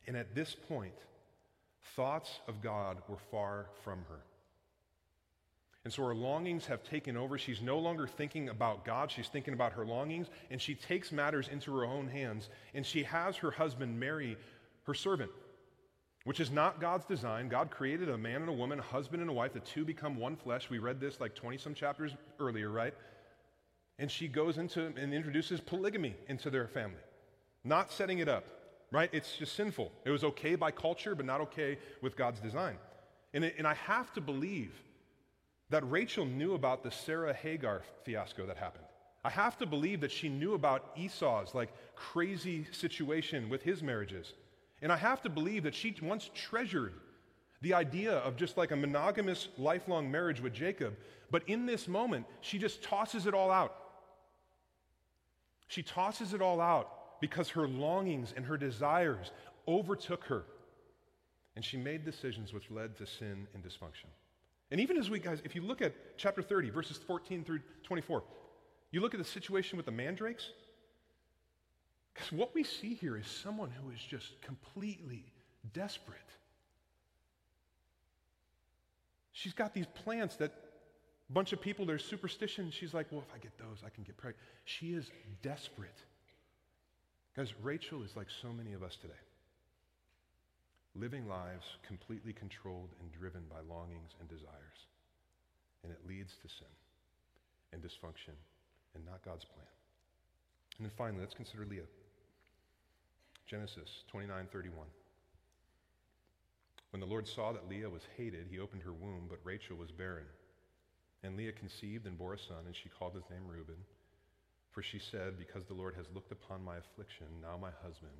[0.06, 0.94] And at this point,
[1.96, 4.20] thoughts of God were far from her.
[5.84, 7.36] And so her longings have taken over.
[7.38, 11.48] She's no longer thinking about God, she's thinking about her longings, and she takes matters
[11.48, 14.36] into her own hands, and she has her husband marry
[14.84, 15.30] her servant,
[16.24, 17.48] which is not God's design.
[17.48, 20.16] God created a man and a woman, a husband and a wife, the two become
[20.16, 20.70] one flesh.
[20.70, 22.94] We read this like 20 some chapters earlier, right?
[23.98, 27.02] And she goes into and introduces polygamy into their family,
[27.64, 28.44] not setting it up,
[28.92, 29.08] right?
[29.12, 29.90] It's just sinful.
[30.04, 32.76] It was okay by culture, but not okay with God's design.
[33.34, 34.72] And, it, and I have to believe
[35.70, 38.84] that Rachel knew about the Sarah Hagar fiasco that happened.
[39.24, 44.34] I have to believe that she knew about Esau's like crazy situation with his marriages.
[44.82, 46.92] And I have to believe that she once treasured
[47.62, 50.96] the idea of just like a monogamous lifelong marriage with Jacob.
[51.30, 53.74] But in this moment, she just tosses it all out.
[55.68, 56.90] She tosses it all out
[57.22, 59.30] because her longings and her desires
[59.68, 60.42] overtook her.
[61.54, 64.10] And she made decisions which led to sin and dysfunction.
[64.72, 68.24] And even as we, guys, if you look at chapter 30, verses 14 through 24,
[68.90, 70.50] you look at the situation with the mandrakes,
[72.12, 75.24] because what we see here is someone who is just completely
[75.72, 76.18] desperate.
[79.30, 80.52] She's got these plants that
[81.30, 82.70] a bunch of people, there's superstition.
[82.72, 84.42] She's like, well, if I get those, I can get pregnant.
[84.64, 85.08] She is
[85.42, 85.96] desperate.
[87.34, 89.14] Guys, Rachel is like so many of us today
[90.94, 94.86] living lives completely controlled and driven by longings and desires.
[95.82, 96.68] And it leads to sin
[97.72, 98.36] and dysfunction
[98.94, 99.66] and not God's plan.
[100.78, 101.88] And then finally, let's consider Leah.
[103.46, 104.86] Genesis 29:31.
[106.90, 109.90] When the Lord saw that Leah was hated, he opened her womb, but Rachel was
[109.90, 110.26] barren.
[111.22, 113.82] And Leah conceived and bore a son, and she called his name Reuben.
[114.72, 118.12] For she said, Because the Lord has looked upon my affliction, now my husband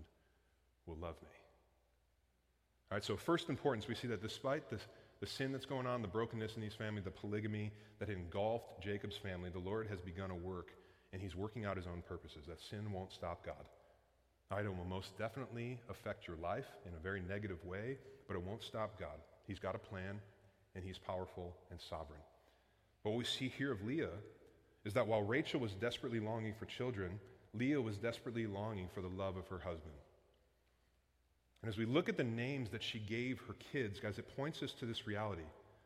[0.87, 1.29] will love me.
[2.91, 4.79] All right, so first importance, we see that despite the,
[5.21, 9.17] the sin that's going on, the brokenness in these families, the polygamy that engulfed Jacob's
[9.17, 10.73] family, the Lord has begun a work,
[11.15, 12.45] and he's working out his own purposes.
[12.47, 13.65] That sin won't stop God.
[14.51, 17.97] All right, it will most definitely affect your life in a very negative way,
[18.29, 19.19] but it won't stop God.
[19.47, 20.21] He's got a plan,
[20.75, 22.21] and he's powerful and sovereign.
[23.03, 24.11] What we see here of Leah
[24.85, 27.19] is that while Rachel was desperately longing for children,
[27.55, 29.95] Leah was desperately longing for the love of her husband.
[31.63, 34.63] And as we look at the names that she gave her kids, guys, it points
[34.63, 35.43] us to this reality.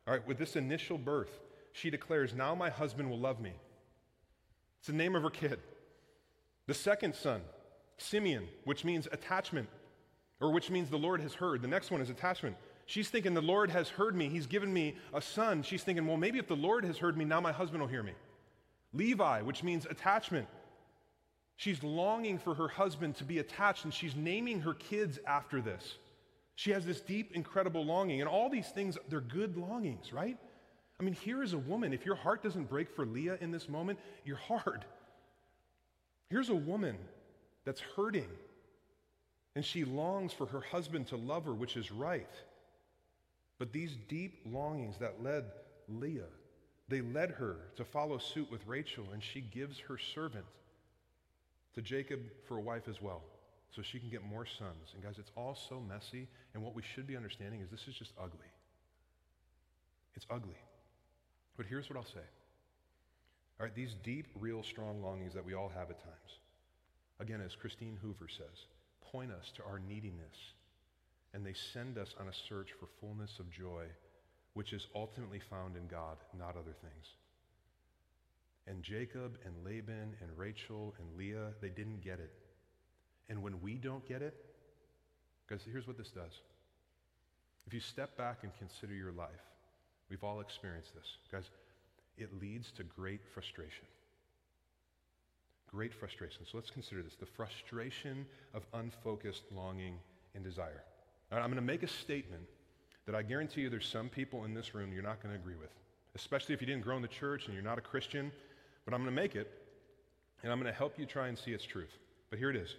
[0.07, 1.41] All right, with this initial birth,
[1.73, 3.53] she declares, Now my husband will love me.
[4.79, 5.59] It's the name of her kid.
[6.67, 7.43] The second son,
[7.99, 9.69] Simeon, which means attachment,
[10.41, 11.61] or which means the Lord has heard.
[11.61, 12.57] The next one is attachment.
[12.87, 14.29] She's thinking, The Lord has heard me.
[14.29, 15.63] He's given me a son.
[15.63, 18.03] She's thinking, Well, maybe if the Lord has heard me, now my husband will hear
[18.03, 18.13] me.
[18.93, 20.47] Levi, which means attachment.
[21.57, 25.97] She's longing for her husband to be attached, and she's naming her kids after this.
[26.55, 28.21] She has this deep, incredible longing.
[28.21, 30.39] And all these things, they're good longings, right?
[30.99, 31.93] I mean, here is a woman.
[31.93, 34.85] If your heart doesn't break for Leah in this moment, you're hard.
[36.31, 36.97] Here's a woman
[37.65, 38.29] that's hurting,
[39.55, 42.31] and she longs for her husband to love her, which is right.
[43.59, 45.45] But these deep longings that led
[45.89, 46.29] Leah,
[46.89, 50.45] they led her to follow suit with Rachel, and she gives her servant
[51.75, 53.23] to Jacob for a wife as well,
[53.75, 54.93] so she can get more sons.
[54.95, 57.95] And guys, it's all so messy, and what we should be understanding is this is
[57.95, 58.49] just ugly.
[60.15, 60.57] It's ugly.
[61.57, 62.27] But here's what I'll say.
[63.59, 66.39] All right, these deep, real, strong longings that we all have at times,
[67.21, 68.67] again, as Christine Hoover says,
[69.11, 70.53] point us to our neediness,
[71.35, 73.85] and they send us on a search for fullness of joy,
[74.57, 77.07] which is ultimately found in God, not other things.
[78.67, 82.33] And Jacob and Laban and Rachel and Leah, they didn't get it.
[83.29, 84.35] And when we don't get it,
[85.47, 86.41] because here's what this does.
[87.67, 89.29] If you step back and consider your life,
[90.09, 91.19] we've all experienced this.
[91.31, 91.51] Guys,
[92.17, 93.85] it leads to great frustration.
[95.71, 96.47] Great frustration.
[96.51, 99.99] So let's consider this the frustration of unfocused longing
[100.35, 100.83] and desire.
[101.31, 102.47] Right, I'm going to make a statement
[103.07, 105.57] that I guarantee you there's some people in this room you're not going to agree
[105.57, 105.71] with,
[106.15, 108.31] especially if you didn't grow in the church and you're not a Christian.
[108.85, 109.51] But I'm going to make it,
[110.43, 111.99] and I'm going to help you try and see its truth.
[112.31, 112.77] But here it is.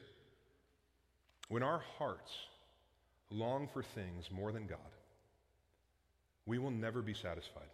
[1.50, 2.32] When our hearts
[3.30, 4.78] long for things more than God,
[6.46, 7.68] we will never be satisfied.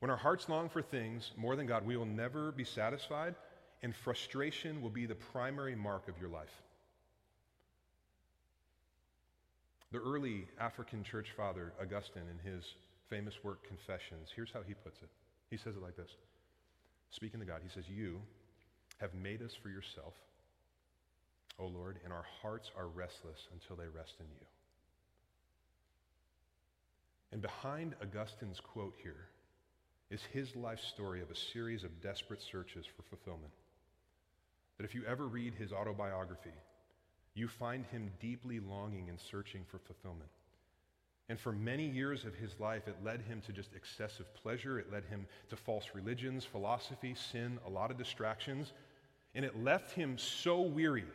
[0.00, 3.34] When our hearts long for things more than God, we will never be satisfied.
[3.84, 6.62] and frustration will be the primary mark of your life.
[9.94, 12.64] The early African church father, Augustine, in his
[13.08, 15.08] famous work, Confessions, here's how he puts it.
[15.50, 16.10] He says it like this
[17.12, 18.20] Speaking to God, he says, You
[18.98, 20.14] have made us for yourself,
[21.60, 24.44] O Lord, and our hearts are restless until they rest in you.
[27.30, 29.28] And behind Augustine's quote here
[30.10, 33.52] is his life story of a series of desperate searches for fulfillment.
[34.76, 36.50] That if you ever read his autobiography,
[37.34, 40.30] you find him deeply longing and searching for fulfillment.
[41.28, 44.78] And for many years of his life, it led him to just excessive pleasure.
[44.78, 48.72] It led him to false religions, philosophy, sin, a lot of distractions.
[49.34, 51.06] And it left him so weary,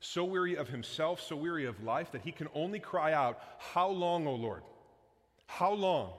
[0.00, 3.88] so weary of himself, so weary of life, that he can only cry out, How
[3.88, 4.62] long, O Lord?
[5.46, 6.12] How long?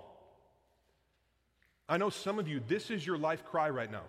[1.88, 4.04] I know some of you, this is your life cry right now.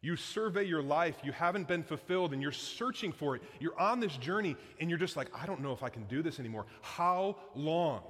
[0.00, 3.42] You survey your life, you haven't been fulfilled, and you're searching for it.
[3.58, 6.22] You're on this journey, and you're just like, I don't know if I can do
[6.22, 6.66] this anymore.
[6.82, 8.02] How long?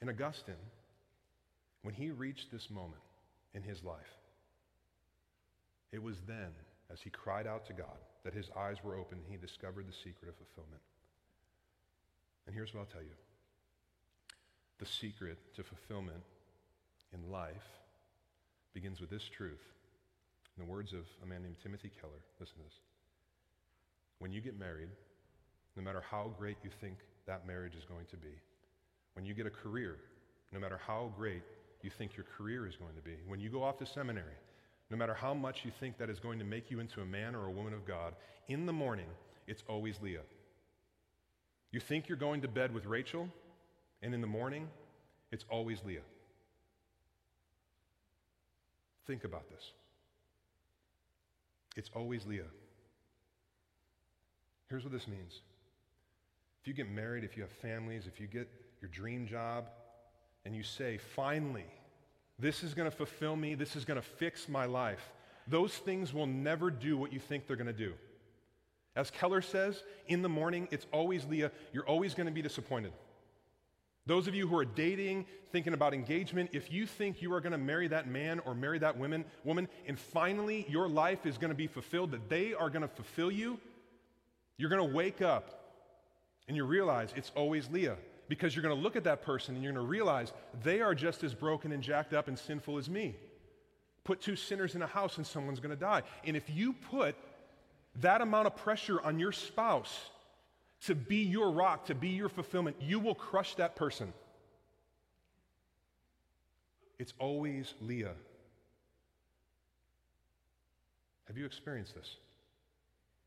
[0.00, 0.54] And Augustine,
[1.82, 3.02] when he reached this moment
[3.54, 4.16] in his life,
[5.92, 6.50] it was then,
[6.90, 9.92] as he cried out to God, that his eyes were open and he discovered the
[9.92, 10.80] secret of fulfillment.
[12.46, 13.16] And here's what I'll tell you
[14.78, 16.22] the secret to fulfillment
[17.12, 17.80] in life
[18.74, 19.62] begins with this truth.
[20.56, 22.74] In the words of a man named Timothy Keller, listen to this.
[24.18, 24.88] When you get married,
[25.76, 28.34] no matter how great you think that marriage is going to be,
[29.14, 29.96] when you get a career,
[30.52, 31.42] no matter how great
[31.82, 34.36] you think your career is going to be, when you go off to seminary,
[34.90, 37.34] no matter how much you think that is going to make you into a man
[37.34, 38.14] or a woman of God,
[38.48, 39.06] in the morning,
[39.46, 40.22] it's always Leah.
[41.72, 43.28] You think you're going to bed with Rachel,
[44.02, 44.68] and in the morning,
[45.30, 46.00] it's always Leah.
[49.10, 49.72] Think about this.
[51.74, 52.44] It's always Leah.
[54.68, 55.40] Here's what this means.
[56.62, 58.48] If you get married, if you have families, if you get
[58.80, 59.64] your dream job,
[60.44, 61.64] and you say, finally,
[62.38, 65.10] this is going to fulfill me, this is going to fix my life,
[65.48, 67.94] those things will never do what you think they're going to do.
[68.94, 71.50] As Keller says, in the morning, it's always Leah.
[71.72, 72.92] You're always going to be disappointed.
[74.06, 77.52] Those of you who are dating, thinking about engagement, if you think you are going
[77.52, 81.50] to marry that man or marry that woman, woman, and finally your life is going
[81.50, 83.58] to be fulfilled, that they are going to fulfill you,
[84.56, 85.60] you're going to wake up
[86.48, 87.96] and you realize it's always Leah.
[88.28, 90.32] Because you're going to look at that person and you're going to realize
[90.62, 93.16] they are just as broken and jacked up and sinful as me.
[94.04, 96.02] Put two sinners in a house and someone's going to die.
[96.24, 97.16] And if you put
[97.96, 100.10] that amount of pressure on your spouse,
[100.86, 104.12] to be your rock, to be your fulfillment, you will crush that person.
[106.98, 108.14] It's always Leah.
[111.26, 112.16] Have you experienced this?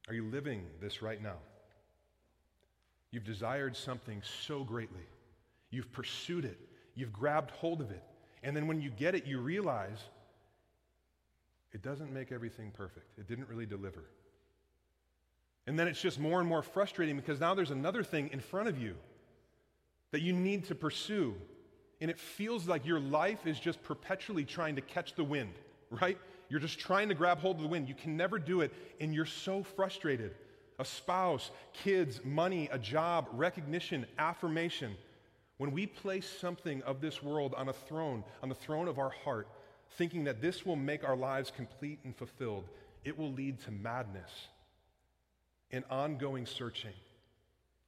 [0.07, 1.37] Are you living this right now?
[3.11, 5.05] You've desired something so greatly.
[5.69, 6.59] You've pursued it.
[6.95, 8.03] You've grabbed hold of it.
[8.43, 9.99] And then when you get it, you realize
[11.71, 13.17] it doesn't make everything perfect.
[13.17, 14.03] It didn't really deliver.
[15.65, 18.67] And then it's just more and more frustrating because now there's another thing in front
[18.67, 18.95] of you
[20.11, 21.35] that you need to pursue.
[22.01, 25.53] And it feels like your life is just perpetually trying to catch the wind,
[25.89, 26.17] right?
[26.49, 27.87] You're just trying to grab hold of the wind.
[27.87, 30.35] You can never do it, and you're so frustrated.
[30.79, 34.95] A spouse, kids, money, a job, recognition, affirmation.
[35.57, 39.11] When we place something of this world on a throne, on the throne of our
[39.23, 39.47] heart,
[39.97, 42.65] thinking that this will make our lives complete and fulfilled,
[43.05, 44.47] it will lead to madness
[45.73, 46.93] and ongoing searching.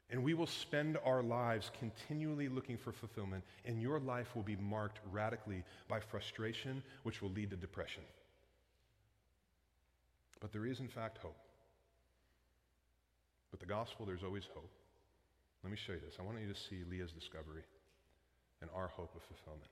[0.10, 4.56] And we will spend our lives continually looking for fulfillment, and your life will be
[4.58, 8.04] marked radically by frustration, which will lead to depression.
[10.42, 11.38] But there is, in fact, hope.
[13.52, 14.70] With the gospel, there's always hope.
[15.64, 16.16] Let me show you this.
[16.20, 17.64] I want you to see Leah's discovery
[18.62, 19.72] and our hope of fulfillment.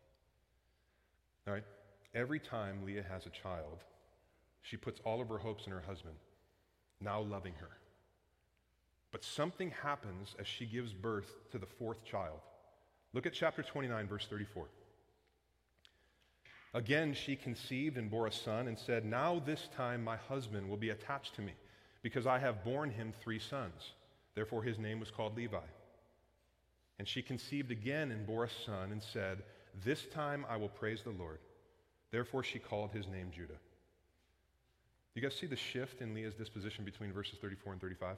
[1.48, 1.64] All right?
[2.16, 3.84] Every time Leah has a child,
[4.62, 6.16] she puts all of her hopes in her husband,
[7.02, 7.70] now loving her.
[9.14, 12.40] But something happens as she gives birth to the fourth child.
[13.14, 14.66] Look at chapter 29, verse 34.
[16.74, 20.78] Again, she conceived and bore a son and said, Now this time my husband will
[20.78, 21.54] be attached to me,
[22.02, 23.94] because I have borne him three sons.
[24.34, 25.60] Therefore his name was called Levi.
[26.98, 29.44] And she conceived again and bore a son and said,
[29.86, 31.38] This time I will praise the Lord.
[32.10, 33.60] Therefore she called his name Judah.
[35.14, 38.18] You guys see the shift in Leah's disposition between verses 34 and 35?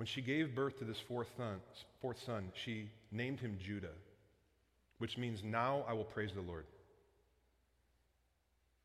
[0.00, 1.60] When she gave birth to this fourth son,
[2.00, 3.92] fourth son, she named him Judah,
[4.96, 6.64] which means now I will praise the Lord.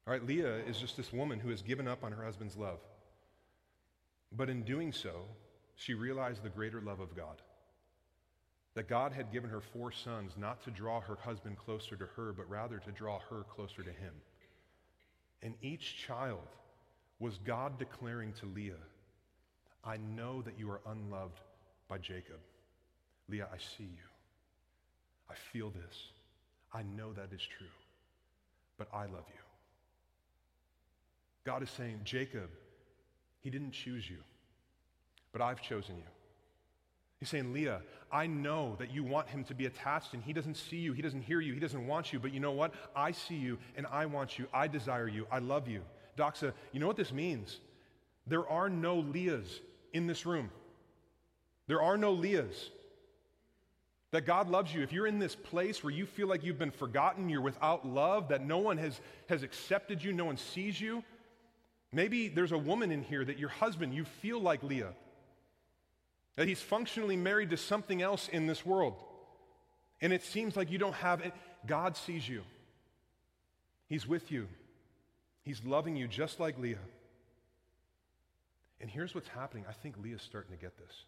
[0.05, 2.80] All right, Leah is just this woman who has given up on her husband's love.
[4.34, 5.22] But in doing so,
[5.78, 7.41] she realized the greater love of God.
[8.74, 12.34] That God had given her four sons not to draw her husband closer to her,
[12.34, 14.16] but rather to draw her closer to him.
[15.41, 16.49] And each child
[17.20, 18.74] was God declaring to Leah,
[19.86, 21.39] I know that you are unloved
[21.88, 22.39] by Jacob.
[23.29, 24.09] Leah, I see you.
[25.29, 26.09] I feel this.
[26.73, 27.67] I know that is true.
[28.77, 29.41] But I love you.
[31.45, 32.49] God is saying, Jacob,
[33.41, 34.17] he didn't choose you,
[35.31, 36.03] but I've chosen you.
[37.19, 37.81] He's saying, Leah,
[38.11, 41.01] I know that you want him to be attached and he doesn't see you, he
[41.01, 42.73] doesn't hear you, he doesn't want you, but you know what?
[42.95, 45.81] I see you and I want you, I desire you, I love you.
[46.17, 47.59] Doxa, you know what this means?
[48.27, 49.59] There are no Leahs
[49.96, 50.52] in this room.
[51.68, 52.70] There are no Leahs.
[54.12, 54.82] That God loves you.
[54.82, 58.30] If you're in this place where you feel like you've been forgotten, you're without love,
[58.30, 61.04] that no one has, has accepted you, no one sees you,
[61.91, 64.93] maybe there's a woman in here that your husband, you feel like Leah,
[66.36, 68.93] that he's functionally married to something else in this world.
[70.02, 71.34] And it seems like you don't have it.
[71.66, 72.43] God sees you,
[73.88, 74.48] He's with you,
[75.43, 76.78] He's loving you just like Leah.
[78.82, 79.65] And here's what's happening.
[79.69, 81.05] I think Leah's starting to get this.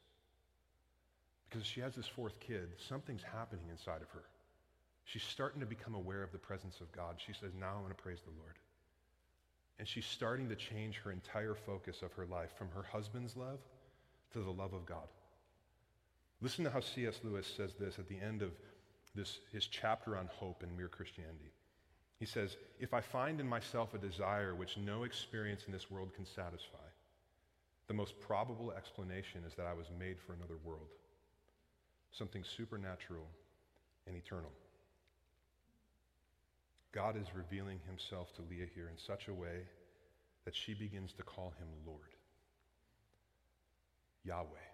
[1.49, 4.23] Because she has this fourth kid, something's happening inside of her.
[5.05, 7.15] She's starting to become aware of the presence of God.
[7.25, 8.55] She says, Now I'm going to praise the Lord.
[9.79, 13.59] And she's starting to change her entire focus of her life from her husband's love
[14.33, 15.07] to the love of God.
[16.41, 17.21] Listen to how C.S.
[17.23, 18.51] Lewis says this at the end of
[19.15, 21.51] this, his chapter on hope in mere Christianity.
[22.19, 26.13] He says, If I find in myself a desire which no experience in this world
[26.15, 26.86] can satisfy,
[27.87, 30.87] the most probable explanation is that I was made for another world
[32.11, 33.27] something supernatural
[34.07, 34.51] and eternal.
[36.91, 39.61] God is revealing himself to Leah here in such a way
[40.45, 42.15] that she begins to call him Lord.
[44.23, 44.67] Yahweh,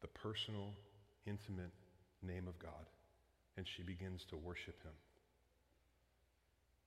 [0.00, 0.74] the personal,
[1.26, 1.72] intimate
[2.22, 2.86] name of God,
[3.56, 4.92] and she begins to worship him.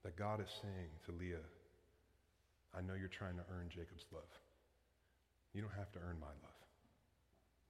[0.04, 1.46] That God is saying to Leah,
[2.78, 4.24] I know you're trying to earn Jacob's love.
[5.56, 6.60] You don't have to earn my love.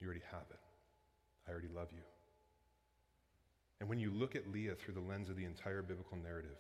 [0.02, 0.60] You already have it.
[1.48, 2.02] I already love you.
[3.80, 6.58] And when you look at Leah through the lens of the entire biblical narrative,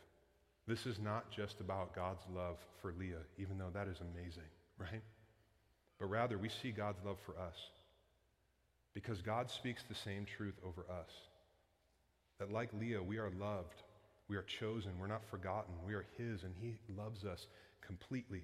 [0.67, 5.01] this is not just about God's love for Leah, even though that is amazing, right?
[5.99, 7.55] But rather, we see God's love for us.
[8.93, 11.11] Because God speaks the same truth over us.
[12.39, 13.81] That like Leah, we are loved,
[14.27, 17.47] we are chosen, we're not forgotten, we are His, and He loves us
[17.85, 18.43] completely.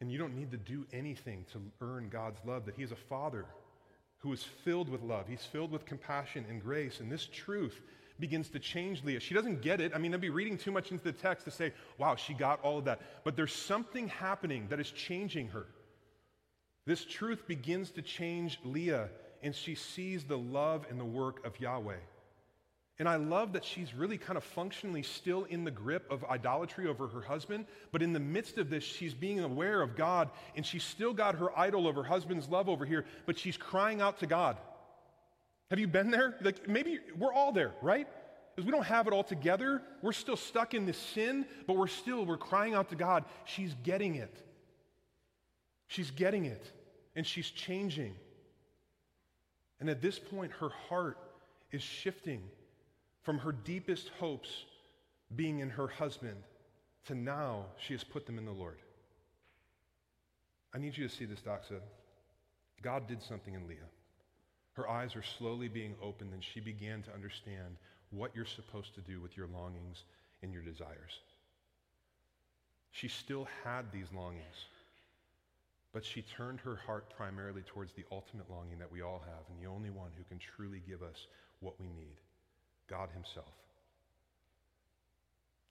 [0.00, 2.96] And you don't need to do anything to earn God's love, that He is a
[2.96, 3.46] Father
[4.18, 5.26] who is filled with love.
[5.28, 7.00] He's filled with compassion and grace.
[7.00, 7.80] And this truth
[8.20, 9.20] begins to change Leah.
[9.20, 9.92] She doesn't get it.
[9.94, 12.60] I mean, I'd be reading too much into the text to say, wow, she got
[12.62, 13.00] all of that.
[13.24, 15.66] But there's something happening that is changing her.
[16.84, 19.08] This truth begins to change Leah,
[19.42, 21.98] and she sees the love and the work of Yahweh.
[22.98, 26.88] And I love that she's really kind of functionally still in the grip of idolatry
[26.88, 30.66] over her husband, but in the midst of this, she's being aware of God, and
[30.66, 34.18] she's still got her idol of her husband's love over here, but she's crying out
[34.18, 34.56] to God.
[35.70, 36.36] Have you been there?
[36.40, 38.08] Like maybe we're all there, right?
[38.56, 39.80] Because we don't have it all together.
[40.02, 43.24] We're still stuck in this sin, but we're still, we're crying out to God.
[43.44, 44.36] She's getting it.
[45.86, 46.68] She's getting it,
[47.14, 48.16] and she's changing.
[49.78, 51.18] And at this point, her heart
[51.70, 52.42] is shifting
[53.28, 54.48] from her deepest hopes
[55.36, 56.38] being in her husband
[57.04, 58.78] to now she has put them in the Lord.
[60.74, 61.80] I need you to see this, Doxa.
[62.80, 63.90] God did something in Leah.
[64.72, 67.76] Her eyes are slowly being opened, and she began to understand
[68.12, 70.04] what you're supposed to do with your longings
[70.42, 71.20] and your desires.
[72.92, 74.56] She still had these longings,
[75.92, 79.62] but she turned her heart primarily towards the ultimate longing that we all have, and
[79.62, 81.26] the only one who can truly give us
[81.60, 82.16] what we need.
[82.88, 83.52] God Himself.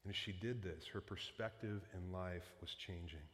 [0.03, 3.27] And as she did this, her perspective in life was changing.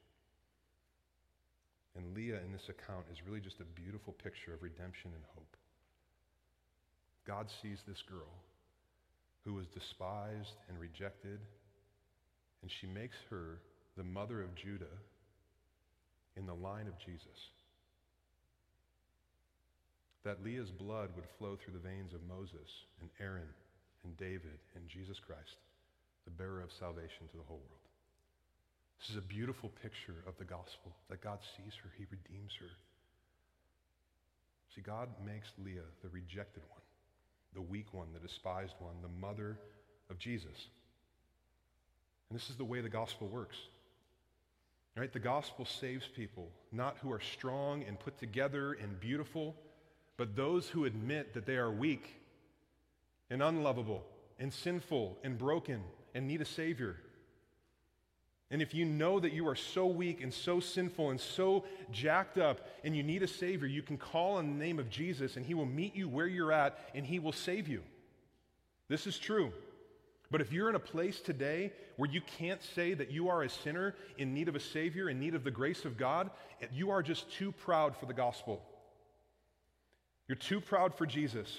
[1.96, 5.56] And Leah in this account is really just a beautiful picture of redemption and hope.
[7.28, 8.34] God sees this girl
[9.46, 11.40] who was despised and rejected,
[12.62, 13.60] and she makes her
[13.96, 14.98] the mother of Judah
[16.36, 17.38] in the line of Jesus.
[20.24, 22.70] That Leah's blood would flow through the veins of Moses
[23.00, 23.54] and Aaron
[24.04, 25.58] and David and Jesus Christ,
[26.26, 27.84] the bearer of salvation to the whole world.
[29.00, 32.72] This is a beautiful picture of the gospel that God sees her, he redeems her.
[34.74, 36.82] See, God makes Leah the rejected one,
[37.54, 39.58] the weak one, the despised one, the mother
[40.10, 40.68] of Jesus.
[42.30, 43.58] And this is the way the gospel works.
[44.96, 45.12] Right?
[45.12, 49.56] The gospel saves people, not who are strong and put together and beautiful,
[50.18, 52.16] but those who admit that they are weak
[53.34, 54.06] and unlovable
[54.38, 55.82] and sinful and broken
[56.14, 56.96] and need a Savior.
[58.52, 62.38] And if you know that you are so weak and so sinful and so jacked
[62.38, 65.44] up and you need a Savior, you can call on the name of Jesus and
[65.44, 67.82] He will meet you where you're at and He will save you.
[68.88, 69.52] This is true.
[70.30, 73.50] But if you're in a place today where you can't say that you are a
[73.50, 76.30] sinner in need of a Savior, in need of the grace of God,
[76.72, 78.62] you are just too proud for the gospel.
[80.28, 81.58] You're too proud for Jesus,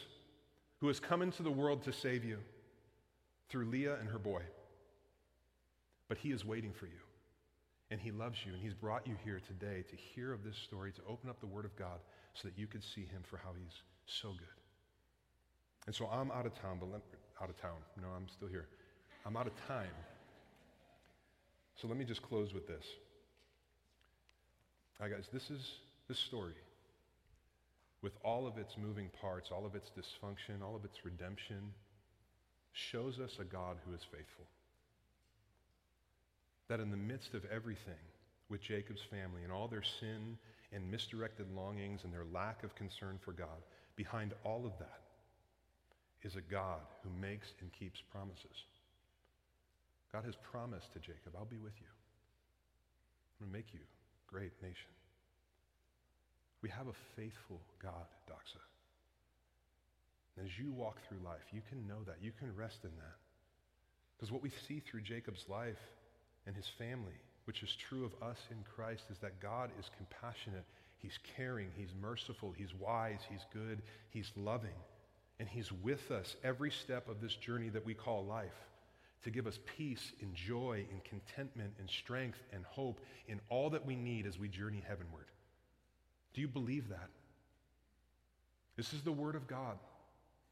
[0.84, 2.36] who has come into the world to save you
[3.48, 4.42] through Leah and her boy.
[6.10, 7.00] But He is waiting for you,
[7.90, 10.92] and He loves you, and He's brought you here today to hear of this story,
[10.92, 12.00] to open up the Word of God
[12.34, 14.60] so that you could see Him for how He's so good.
[15.86, 17.00] And so I'm out of town, but let,
[17.42, 17.78] out of town.
[18.02, 18.68] No, I'm still here.
[19.24, 19.88] I'm out of time.
[21.80, 22.84] So let me just close with this.
[25.00, 25.76] All right, guys, this is
[26.08, 26.52] this story
[28.04, 31.72] with all of its moving parts, all of its dysfunction, all of its redemption,
[32.72, 34.44] shows us a God who is faithful.
[36.68, 38.04] That in the midst of everything
[38.50, 40.36] with Jacob's family and all their sin
[40.70, 43.64] and misdirected longings and their lack of concern for God,
[43.96, 45.00] behind all of that
[46.22, 48.66] is a God who makes and keeps promises.
[50.12, 51.88] God has promised to Jacob, I'll be with you.
[53.40, 53.80] I'm going to make you
[54.26, 54.92] great nation.
[56.64, 58.62] We have a faithful God, Doxa.
[60.38, 62.16] And as you walk through life, you can know that.
[62.22, 63.16] You can rest in that.
[64.16, 65.76] Because what we see through Jacob's life
[66.46, 70.64] and his family, which is true of us in Christ, is that God is compassionate.
[70.96, 71.68] He's caring.
[71.76, 72.54] He's merciful.
[72.56, 73.20] He's wise.
[73.28, 73.82] He's good.
[74.08, 74.80] He's loving.
[75.38, 78.56] And He's with us every step of this journey that we call life
[79.24, 83.84] to give us peace and joy and contentment and strength and hope in all that
[83.84, 85.26] we need as we journey heavenward.
[86.34, 87.08] Do you believe that?
[88.76, 89.78] This is the Word of God.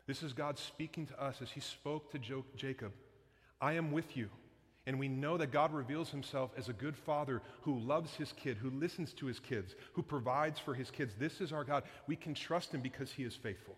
[0.07, 2.93] This is God speaking to us as He spoke to jo- Jacob.
[3.61, 4.29] I am with you.
[4.87, 8.57] And we know that God reveals himself as a good father who loves his kid,
[8.57, 11.15] who listens to his kids, who provides for his kids.
[11.17, 11.85] This is our God.
[12.09, 13.77] We can trust him because he is faithful.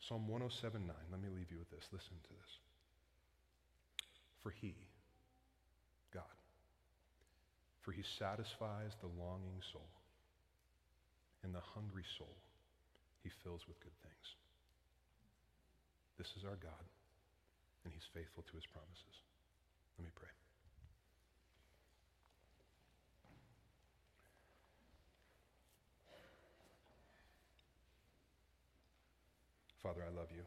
[0.00, 0.96] Psalm 107 9.
[1.12, 1.88] Let me leave you with this.
[1.92, 2.58] Listen to this.
[4.42, 4.74] For he,
[7.82, 9.88] for he satisfies the longing soul,
[11.42, 12.36] and the hungry soul
[13.22, 14.26] he fills with good things.
[16.18, 16.84] This is our God,
[17.84, 19.16] and he's faithful to his promises.
[19.98, 20.30] Let me pray.
[29.82, 30.42] Father, I love you.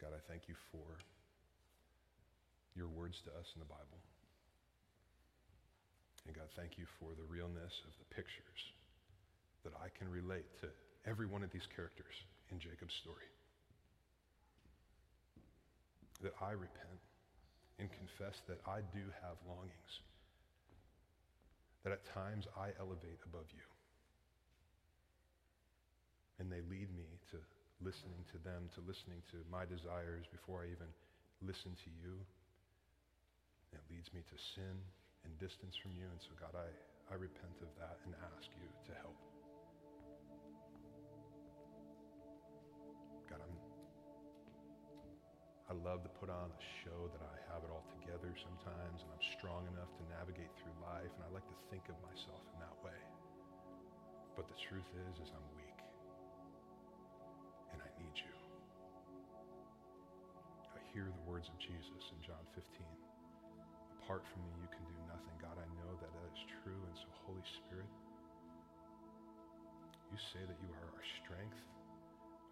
[0.00, 0.86] God, I thank you for
[2.78, 3.98] your words to us in the Bible.
[6.30, 8.62] And God, thank you for the realness of the pictures
[9.66, 10.70] that I can relate to
[11.02, 12.14] every one of these characters
[12.54, 13.26] in Jacob's story.
[16.22, 17.02] That I repent
[17.82, 19.92] and confess that I do have longings,
[21.82, 23.66] that at times I elevate above you
[26.38, 27.38] and they lead me to
[27.82, 30.90] listening to them, to listening to my desires before I even
[31.42, 32.18] listen to you.
[33.72, 34.76] It leads me to sin
[35.24, 36.08] and distance from you.
[36.08, 36.68] And so, God, I,
[37.12, 39.18] I repent of that and ask you to help.
[43.28, 43.56] God, I'm,
[45.68, 49.08] I love to put on a show that I have it all together sometimes and
[49.12, 52.58] I'm strong enough to navigate through life and I like to think of myself in
[52.64, 52.96] that way.
[54.32, 55.80] But the truth is, is I'm weak
[57.76, 58.34] and I need you.
[60.72, 63.07] I hear the words of Jesus in John 15.
[64.08, 65.36] Apart from me, you can do nothing.
[65.36, 66.80] God, I know that that is true.
[66.80, 67.92] And so, Holy Spirit,
[70.08, 71.60] you say that you are our strength,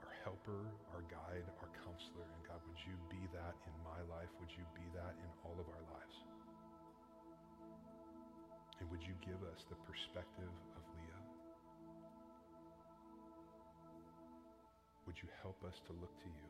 [0.05, 2.29] our helper, our guide, our counselor.
[2.29, 4.29] And God, would you be that in my life?
[4.37, 6.17] Would you be that in all of our lives?
[8.85, 11.25] And would you give us the perspective of Leah?
[15.09, 16.49] would you help us to look to you?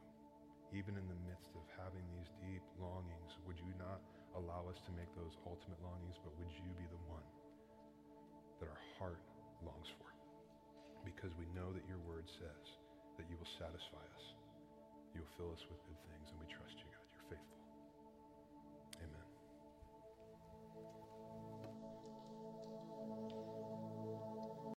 [0.75, 4.03] Even in the midst of having these deep longings, would you not
[4.37, 7.24] allow us to make those ultimate longings, but would you be the one
[8.61, 9.20] that our heart
[9.64, 10.12] longs for?
[11.05, 12.64] Because we know that your word says
[13.16, 14.24] that you will satisfy us.
[15.16, 17.07] You will fill us with good things, and we trust you, God.
[17.16, 17.56] You're faithful.